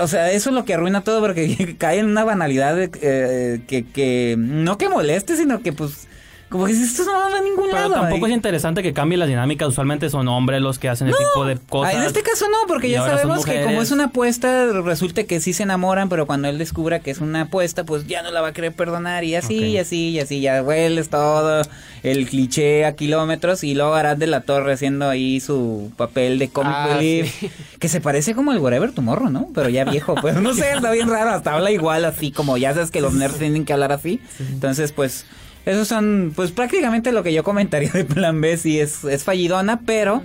o 0.00 0.06
sea, 0.06 0.30
eso 0.30 0.50
es 0.50 0.54
lo 0.54 0.64
que 0.64 0.74
arruina 0.74 1.02
todo 1.02 1.20
porque 1.20 1.76
cae 1.78 1.98
en 1.98 2.06
una 2.06 2.22
banalidad 2.22 2.76
de, 2.76 2.90
eh, 3.02 3.60
que, 3.66 3.84
que 3.84 4.36
no 4.38 4.78
que 4.78 4.88
moleste, 4.88 5.36
sino 5.36 5.60
que 5.60 5.72
pues, 5.72 6.06
como 6.48 6.64
que 6.66 6.72
esto 6.72 7.04
no 7.04 7.12
va 7.12 7.26
a 7.26 7.40
ningún 7.42 7.66
Pero 7.66 7.76
lado. 7.76 7.92
tampoco 7.94 8.26
ahí. 8.26 8.32
es 8.32 8.36
interesante 8.36 8.82
que 8.82 8.92
cambie 8.92 9.18
las 9.18 9.28
dinámicas. 9.28 9.68
Usualmente 9.68 10.08
son 10.10 10.28
hombres 10.28 10.60
los 10.62 10.78
que 10.78 10.88
hacen 10.88 11.08
ese 11.08 11.18
tipo 11.18 11.44
de 11.44 11.58
cosas. 11.58 11.94
Ah, 11.94 11.98
en 11.98 12.04
este 12.04 12.22
caso 12.22 12.46
no, 12.48 12.56
porque 12.66 12.88
Y 12.88 12.92
ya 12.92 13.04
sabemos 13.04 13.44
que 13.44 13.62
como 13.64 13.82
es 13.82 13.90
una 13.90 14.04
apuesta, 14.06 14.66
resulta 14.82 15.24
que 15.24 15.40
sí 15.40 15.52
se 15.52 15.64
enamoran, 15.64 16.08
pero 16.08 16.26
cuando 16.26 16.48
él 16.48 16.58
descubra 16.58 17.00
que 17.00 17.10
es 17.10 17.18
una 17.20 17.42
apuesta, 17.42 17.84
pues 17.84 18.06
ya 18.06 18.22
no 18.22 18.30
la 18.30 18.40
va 18.40 18.48
a 18.48 18.52
querer 18.52 18.72
perdonar 18.72 19.24
y 19.24 19.34
así, 19.34 19.56
y 19.56 19.78
así, 19.78 20.08
y 20.10 20.20
así, 20.20 20.40
ya 20.40 20.62
hueles 20.62 21.08
todo 21.10 21.62
el 22.02 22.28
cliché 22.28 22.84
a 22.86 22.94
kilómetros 22.94 23.64
y 23.64 23.74
luego 23.74 23.94
Arad 23.94 24.16
de 24.16 24.28
la 24.28 24.42
Torre 24.42 24.72
haciendo 24.72 25.08
ahí 25.10 25.40
su 25.40 25.90
papel 25.96 26.38
de 26.38 26.48
comic 26.48 26.72
Ah, 26.74 26.94
relief, 26.94 27.34
sí. 27.40 27.50
que 27.78 27.88
se 27.88 28.00
parece 28.00 28.34
como 28.34 28.52
el 28.52 28.58
Whatever 28.58 28.92
Tomorrow, 28.92 29.30
¿no? 29.30 29.48
Pero 29.54 29.68
ya 29.68 29.84
viejo, 29.84 30.14
pues 30.14 30.36
no 30.40 30.54
sé, 30.54 30.72
está 30.72 30.90
bien 30.92 31.08
raro, 31.08 31.30
hasta 31.30 31.54
habla 31.54 31.70
igual 31.72 32.04
así, 32.04 32.30
como 32.30 32.56
ya 32.56 32.72
sabes 32.72 32.90
que 32.90 33.00
los 33.00 33.12
nerds 33.14 33.38
tienen 33.38 33.64
que 33.64 33.72
hablar 33.72 33.92
así. 33.92 34.20
Entonces, 34.38 34.92
pues... 34.92 35.26
Esos 35.68 35.86
son, 35.86 36.32
pues 36.34 36.50
prácticamente 36.50 37.12
lo 37.12 37.22
que 37.22 37.32
yo 37.32 37.44
comentaría 37.44 37.90
de 37.92 38.04
Plan 38.04 38.40
B, 38.40 38.56
sí 38.56 38.80
es, 38.80 39.04
es 39.04 39.22
fallidona, 39.24 39.80
pero 39.84 40.22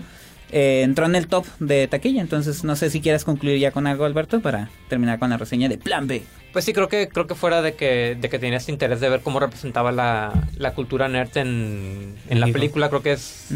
eh, 0.51 0.82
entró 0.84 1.06
en 1.06 1.15
el 1.15 1.27
top 1.27 1.45
de 1.60 1.88
taquilla. 1.88 2.21
Entonces, 2.21 2.63
no 2.63 2.75
sé 2.75 2.89
si 2.89 3.01
quieras 3.01 3.25
concluir 3.25 3.60
ya 3.60 3.71
con 3.71 3.86
algo, 3.86 4.06
Alberto, 4.06 4.39
para 4.41 4.69
terminar 4.88 5.19
con 5.19 5.29
la 5.32 5.38
reseña 5.38 5.67
de 5.67 5.77
Plan 5.77 6.08
B. 6.08 6.23
Pues 6.53 6.63
sí, 6.65 6.71
creo 6.71 6.88
que 6.88 7.08
creo 7.10 7.27
que 7.27 7.36
fuera 7.36 7.62
de 7.62 7.73
que, 7.73 8.15
de 8.19 8.29
que 8.29 8.39
tenías 8.39 8.69
interés 8.69 8.99
de 9.01 9.10
ver 9.10 9.21
cómo 9.21 9.39
representaba 9.39 9.91
la, 9.91 10.32
la 10.58 10.73
cultura 10.75 11.10
nerd 11.10 11.36
en, 11.38 12.15
en 12.29 12.39
la 12.39 12.47
película, 12.47 12.89
creo 12.89 13.01
que 13.01 13.12
es... 13.13 13.49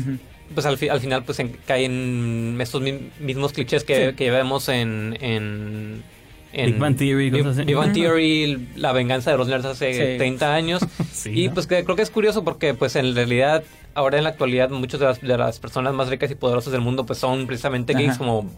Pues 0.53 0.65
al, 0.65 0.77
fi- 0.77 0.89
al 0.89 0.99
final 1.01 1.23
pues 1.25 1.39
en- 1.39 1.55
caen 1.67 2.57
estos 2.59 2.81
mi- 2.81 3.11
mismos 3.19 3.53
clichés 3.53 3.83
que, 3.83 4.09
Sí. 4.09 4.15
que 4.15 4.31
vemos 4.31 4.67
en... 4.69 5.17
en 5.21 6.03
en 6.53 6.65
Big 6.71 6.79
Bang 6.79 6.95
Theory, 6.97 7.29
Big, 7.29 7.43
cosas 7.43 7.57
así. 7.57 7.65
Big 7.65 7.75
Bang 7.75 7.91
Ujú. 7.91 7.99
Theory, 7.99 8.69
la 8.75 8.91
venganza 8.93 9.31
de 9.31 9.37
los 9.37 9.47
nerds 9.47 9.65
hace 9.65 9.93
Sí. 10.13 10.17
30 10.17 10.53
años. 10.53 10.81
Sí, 11.11 11.31
y 11.33 11.47
¿no? 11.47 11.53
pues 11.53 11.67
que 11.67 11.83
creo 11.83 11.95
que 11.95 12.01
es 12.03 12.09
curioso 12.11 12.43
porque 12.43 12.73
pues 12.73 12.95
en 12.95 13.13
realidad 13.15 13.63
ahora 13.95 14.17
en 14.17 14.23
la 14.23 14.29
actualidad 14.29 14.69
muchas 14.69 14.99
de 14.99 15.05
las, 15.07 15.21
de 15.21 15.37
las 15.37 15.59
personas 15.59 15.93
más 15.93 16.09
ricas 16.09 16.29
y 16.31 16.35
poderosas 16.35 16.71
del 16.71 16.81
mundo 16.81 17.05
pues 17.05 17.19
son 17.19 17.47
precisamente 17.47 17.93
Ajá. 17.93 18.01
geeks 18.01 18.17
como 18.17 18.49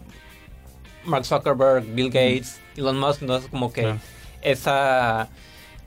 Mark 1.04 1.24
Zuckerberg, 1.24 1.84
Bill 1.94 2.08
Gates, 2.10 2.60
Elon 2.76 2.98
Musk, 2.98 3.22
entonces 3.22 3.48
como 3.50 3.72
que 3.72 3.82
Claro. 3.82 3.98
esa 4.42 5.28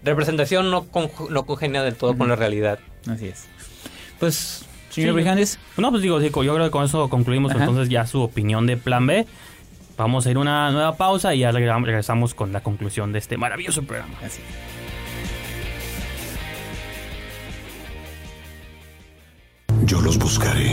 representación 0.03 0.69
no, 0.71 0.85
no 1.29 1.45
congenia 1.45 1.83
del 1.83 1.95
todo 1.95 2.17
con 2.17 2.27
la 2.27 2.35
realidad. 2.35 2.79
Así 3.07 3.27
es. 3.27 3.45
Pues, 4.19 4.65
señor 4.89 5.11
Sí. 5.11 5.15
Brijandes, 5.15 5.59
No, 5.77 5.89
pues 5.91 6.01
digo, 6.01 6.19
yo 6.19 6.31
creo 6.31 6.65
que 6.65 6.71
con 6.71 6.83
eso 6.85 7.09
concluimos 7.09 7.51
Ajá. 7.51 7.61
entonces 7.65 7.89
ya 7.89 8.05
su 8.07 8.21
opinión 8.21 8.65
de 8.65 8.77
Plan 8.77 9.05
B. 9.07 9.25
Vamos 9.97 10.25
a 10.25 10.31
ir 10.31 10.37
a 10.37 10.39
una 10.39 10.71
nueva 10.71 10.97
pausa 10.97 11.35
y 11.35 11.39
ya 11.39 11.51
regresamos 11.51 12.33
con 12.33 12.51
la 12.51 12.61
conclusión 12.61 13.13
de 13.13 13.19
este 13.19 13.37
maravilloso 13.37 13.83
programa. 13.83 14.15
así. 14.25 14.41
Yo 19.85 20.01
los 20.01 20.17
buscaré. 20.17 20.71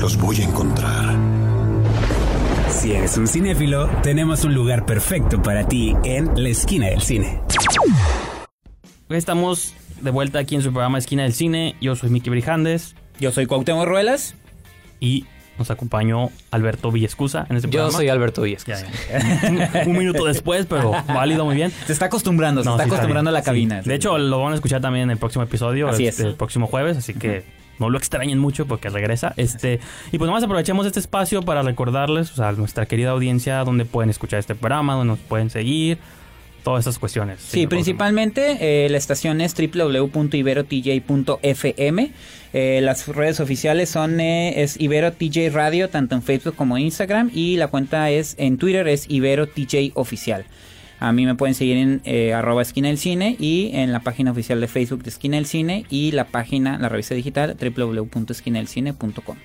Los 0.00 0.16
voy 0.16 0.40
a 0.40 0.44
encontrar. 0.44 1.16
Si 2.70 2.92
eres 2.92 3.18
un 3.18 3.26
cinéfilo, 3.26 3.88
tenemos 4.02 4.44
un 4.44 4.54
lugar 4.54 4.86
perfecto 4.86 5.42
para 5.42 5.66
ti 5.66 5.94
en 6.04 6.30
la 6.42 6.48
esquina 6.48 6.86
del 6.86 7.02
cine. 7.02 7.42
Estamos 9.10 9.74
de 10.00 10.10
vuelta 10.10 10.38
aquí 10.38 10.54
en 10.54 10.62
su 10.62 10.72
programa 10.72 10.98
Esquina 10.98 11.24
del 11.24 11.34
Cine. 11.34 11.76
Yo 11.80 11.96
soy 11.96 12.10
Miki 12.10 12.30
Brijandes 12.30 12.94
Yo 13.18 13.32
soy 13.32 13.46
Cuauhtémoc 13.46 13.86
Ruelas. 13.86 14.34
y 15.00 15.26
nos 15.60 15.70
acompañó 15.70 16.30
Alberto 16.50 16.90
Villescusa 16.90 17.46
en 17.48 17.56
este 17.56 17.68
Yo 17.68 17.72
programa. 17.72 17.96
soy 17.96 18.08
Alberto 18.08 18.42
Villas. 18.42 18.64
Ya, 18.64 18.78
ya. 18.80 19.84
un 19.86 19.96
minuto 19.96 20.24
después, 20.24 20.66
pero 20.66 20.90
válido 21.06 21.44
muy 21.44 21.54
bien. 21.54 21.70
Se 21.86 21.92
está 21.92 22.06
acostumbrando, 22.06 22.62
se 22.62 22.68
No, 22.68 22.74
está 22.74 22.84
sí 22.84 22.90
acostumbrando 22.90 23.28
a 23.30 23.32
la 23.32 23.42
cabina. 23.42 23.82
Sí. 23.82 23.88
De 23.90 23.94
hecho, 23.94 24.18
lo 24.18 24.42
van 24.42 24.52
a 24.52 24.54
escuchar 24.56 24.80
también 24.80 25.04
en 25.04 25.10
el 25.10 25.18
próximo 25.18 25.44
episodio, 25.44 25.88
Así 25.88 26.06
este, 26.06 26.22
es. 26.22 26.28
el 26.30 26.34
próximo 26.34 26.66
jueves, 26.66 26.96
así 26.96 27.14
que 27.14 27.44
no 27.78 27.90
lo 27.90 27.98
extrañen 27.98 28.38
mucho 28.38 28.66
porque 28.66 28.88
regresa. 28.88 29.34
Este, 29.36 29.80
y 30.10 30.18
pues 30.18 30.26
nomás 30.26 30.42
aprovechemos 30.42 30.86
este 30.86 30.98
espacio 30.98 31.42
para 31.42 31.62
recordarles 31.62 32.32
o 32.32 32.34
sea, 32.36 32.48
a 32.48 32.52
nuestra 32.52 32.86
querida 32.86 33.10
audiencia 33.10 33.62
dónde 33.64 33.84
pueden 33.84 34.10
escuchar 34.10 34.38
este 34.40 34.54
programa, 34.54 34.94
dónde 34.94 35.12
nos 35.12 35.18
pueden 35.20 35.50
seguir, 35.50 35.98
todas 36.62 36.84
esas 36.84 36.98
cuestiones. 36.98 37.40
Sí, 37.40 37.66
principalmente 37.66 38.84
eh, 38.84 38.88
la 38.88 38.98
estación 38.98 39.40
es 39.40 39.54
www.iberotj.fm. 39.54 42.12
Eh, 42.52 42.80
las 42.82 43.06
redes 43.06 43.38
oficiales 43.38 43.90
son 43.90 44.18
eh, 44.18 44.60
es 44.62 44.80
Ibero 44.80 45.12
TJ 45.12 45.50
Radio, 45.50 45.88
tanto 45.88 46.16
en 46.16 46.22
Facebook 46.22 46.56
como 46.56 46.76
en 46.76 46.84
Instagram. 46.84 47.30
Y 47.32 47.56
la 47.56 47.68
cuenta 47.68 48.10
es 48.10 48.34
en 48.38 48.58
Twitter 48.58 48.86
es 48.88 49.06
Ibero 49.08 49.46
TJ 49.46 49.92
Oficial. 49.94 50.44
A 50.98 51.12
mí 51.12 51.24
me 51.24 51.34
pueden 51.34 51.54
seguir 51.54 51.78
en 51.78 52.02
eh, 52.04 52.34
arroba 52.34 52.60
esquina 52.60 52.88
del 52.88 52.98
cine 52.98 53.36
y 53.38 53.70
en 53.72 53.90
la 53.90 54.00
página 54.00 54.32
oficial 54.32 54.60
de 54.60 54.68
Facebook 54.68 55.02
de 55.02 55.08
Esquina 55.08 55.36
del 55.36 55.46
Cine 55.46 55.86
y 55.88 56.12
la 56.12 56.26
página, 56.26 56.78
la 56.78 56.90
revista 56.90 57.14
digital 57.14 57.56
www.esquinadelcine.com. 57.58 59.36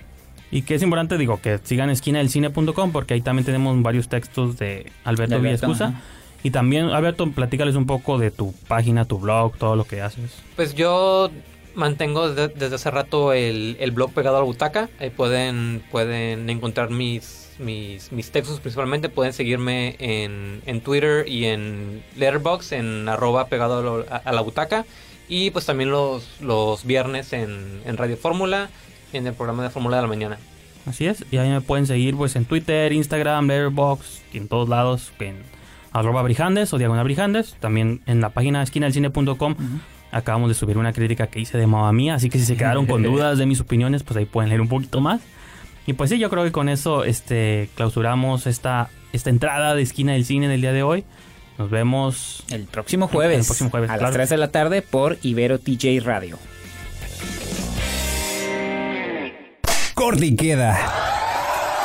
Y 0.51 0.63
que 0.63 0.75
es 0.75 0.84
importante, 0.84 1.17
digo, 1.17 1.39
que 1.41 1.58
sigan 1.63 1.89
esquinadelcine.com 1.89 2.91
porque 2.91 3.13
ahí 3.13 3.21
también 3.21 3.45
tenemos 3.45 3.82
varios 3.82 4.10
textos 4.10 4.58
de 4.58 4.91
Alberto, 5.06 5.36
Alberto, 5.36 5.41
Villescusa. 5.41 5.86
ajá. 5.86 6.01
Y 6.45 6.51
también, 6.51 6.86
Alberto, 6.89 7.27
platícales 7.31 7.75
un 7.75 7.88
poco 7.88 8.19
de 8.19 8.29
tu 8.29 8.53
página, 8.67 9.05
tu 9.05 9.17
blog, 9.17 9.58
todo 9.58 9.75
lo 9.75 9.86
que 9.86 10.01
haces. 10.03 10.31
Pues 10.55 10.75
yo 10.75 11.31
mantengo 11.73 12.29
de- 12.29 12.49
desde 12.49 12.75
hace 12.75 12.91
rato 12.91 13.34
el, 13.34 13.75
el 13.79 13.89
blog 13.89 14.13
pegado 14.13 14.38
a 14.38 14.39
la 14.41 14.45
butaca. 14.45 14.88
Ahí 14.99 15.10
pueden, 15.10 15.81
pueden 15.89 16.47
encontrar 16.51 16.91
mis, 16.91 17.49
mis, 17.58 18.12
mis 18.12 18.29
textos 18.29 18.60
principalmente. 18.60 19.10
Pueden 19.10 19.34
seguirme 19.34 19.95
en, 19.97 20.62
en 20.67 20.81
Twitter 20.81 21.27
y 21.27 21.45
en 21.45 22.03
Letterboxd 22.15 22.73
en 22.73 23.10
arroba 23.10 23.47
pegado 23.47 24.05
a, 24.08 24.31
la 24.31 24.41
butaca. 24.41 24.86
Y 25.27 25.49
pues 25.49 25.65
también 25.65 25.89
los, 25.89 26.29
los 26.41 26.86
viernes 26.86 27.34
en, 27.34 27.81
en 27.86 27.97
Radio 27.97 28.17
Fórmula, 28.17 28.69
en 29.13 29.25
el 29.25 29.34
programa 29.34 29.63
de 29.63 29.71
Fórmula 29.71 29.95
de 29.95 30.03
la 30.03 30.08
Mañana. 30.08 30.38
Así 30.86 31.08
es, 31.08 31.25
y 31.31 31.38
ahí 31.38 31.49
me 31.49 31.62
pueden 31.62 31.88
seguir 31.88 32.15
pues 32.15 32.36
en 32.36 32.45
Twitter, 32.45 32.93
Instagram, 32.93 33.47
Letterboxd, 33.47 34.21
y 34.31 34.38
en 34.38 34.47
todos 34.47 34.69
lados, 34.69 35.12
en 35.19 35.38
arroba 35.99 36.21
brijandes 36.23 36.73
o 36.73 36.77
diagonal 36.77 37.05
brijandes, 37.05 37.55
también 37.60 38.01
en 38.05 38.19
la 38.19 38.29
página 38.29 38.62
esquinadelcine.com 38.62 39.55
acabamos 40.12 40.49
de 40.49 40.53
subir 40.53 40.77
una 40.77 40.93
crítica 40.93 41.27
que 41.27 41.39
hice 41.39 41.58
de 41.58 41.67
Mamma 41.67 41.91
Mía, 41.93 42.15
así 42.15 42.29
que 42.29 42.38
si 42.38 42.45
se 42.45 42.58
quedaron 42.58 42.86
con 42.86 43.01
dudas 43.03 43.38
de 43.38 43.45
mis 43.45 43.60
opiniones, 43.62 44.03
pues 44.03 44.17
ahí 44.17 44.25
pueden 44.25 44.49
leer 44.49 44.62
un 44.62 44.67
poquito 44.67 45.01
más. 45.01 45.21
Y 45.88 45.93
pues 45.93 46.10
sí, 46.10 46.17
yo 46.17 46.29
creo 46.29 46.43
que 46.43 46.51
con 46.51 46.67
eso 46.67 47.03
este 47.03 47.69
clausuramos 47.75 48.47
esta, 48.47 48.89
esta 49.13 49.29
entrada 49.29 49.75
de 49.75 49.84
esquina 49.84 50.13
del 50.13 50.25
cine 50.25 50.47
del 50.47 50.62
día 50.62 50.73
de 50.73 50.84
hoy. 50.84 51.05
Nos 51.58 51.69
vemos 51.69 52.43
El 52.49 52.63
próximo 52.63 53.08
jueves, 53.08 53.39
El 53.39 53.45
próximo 53.45 53.69
jueves, 53.69 53.89
a 53.89 53.93
las 53.93 53.99
claro. 53.99 54.13
3 54.15 54.29
de 54.29 54.38
la 54.38 54.51
tarde 54.51 54.81
por 54.81 55.17
Ibero 55.21 55.60
TJ 55.60 56.01
Radio. 56.03 56.38
Corte 59.93 60.25
y 60.25 60.36
queda. 60.36 61.25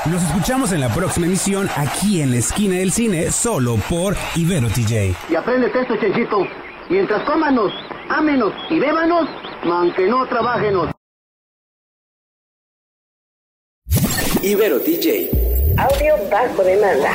Nos 0.07 0.23
escuchamos 0.23 0.73
en 0.73 0.81
la 0.81 0.89
próxima 0.89 1.27
emisión 1.27 1.69
aquí 1.77 2.23
en 2.23 2.31
la 2.31 2.39
esquina 2.39 2.77
del 2.77 2.91
cine, 2.91 3.31
solo 3.31 3.77
por 3.91 4.17
Ibero 4.35 4.69
TJ. 4.69 5.15
Y 5.29 5.35
apréndete 5.35 5.83
esto, 5.83 5.95
Chenchito. 6.01 6.39
Mientras 6.89 7.23
cómanos, 7.25 7.71
ámenos 8.09 8.51
y 8.71 8.79
bébanos, 8.79 9.29
aunque 9.63 10.07
no 10.09 10.27
trabajenos. 10.27 10.91
Ibero 14.43 14.81
TJ. 14.81 15.29
Audio 15.77 16.15
bajo 16.31 16.65
demanda. 16.65 17.13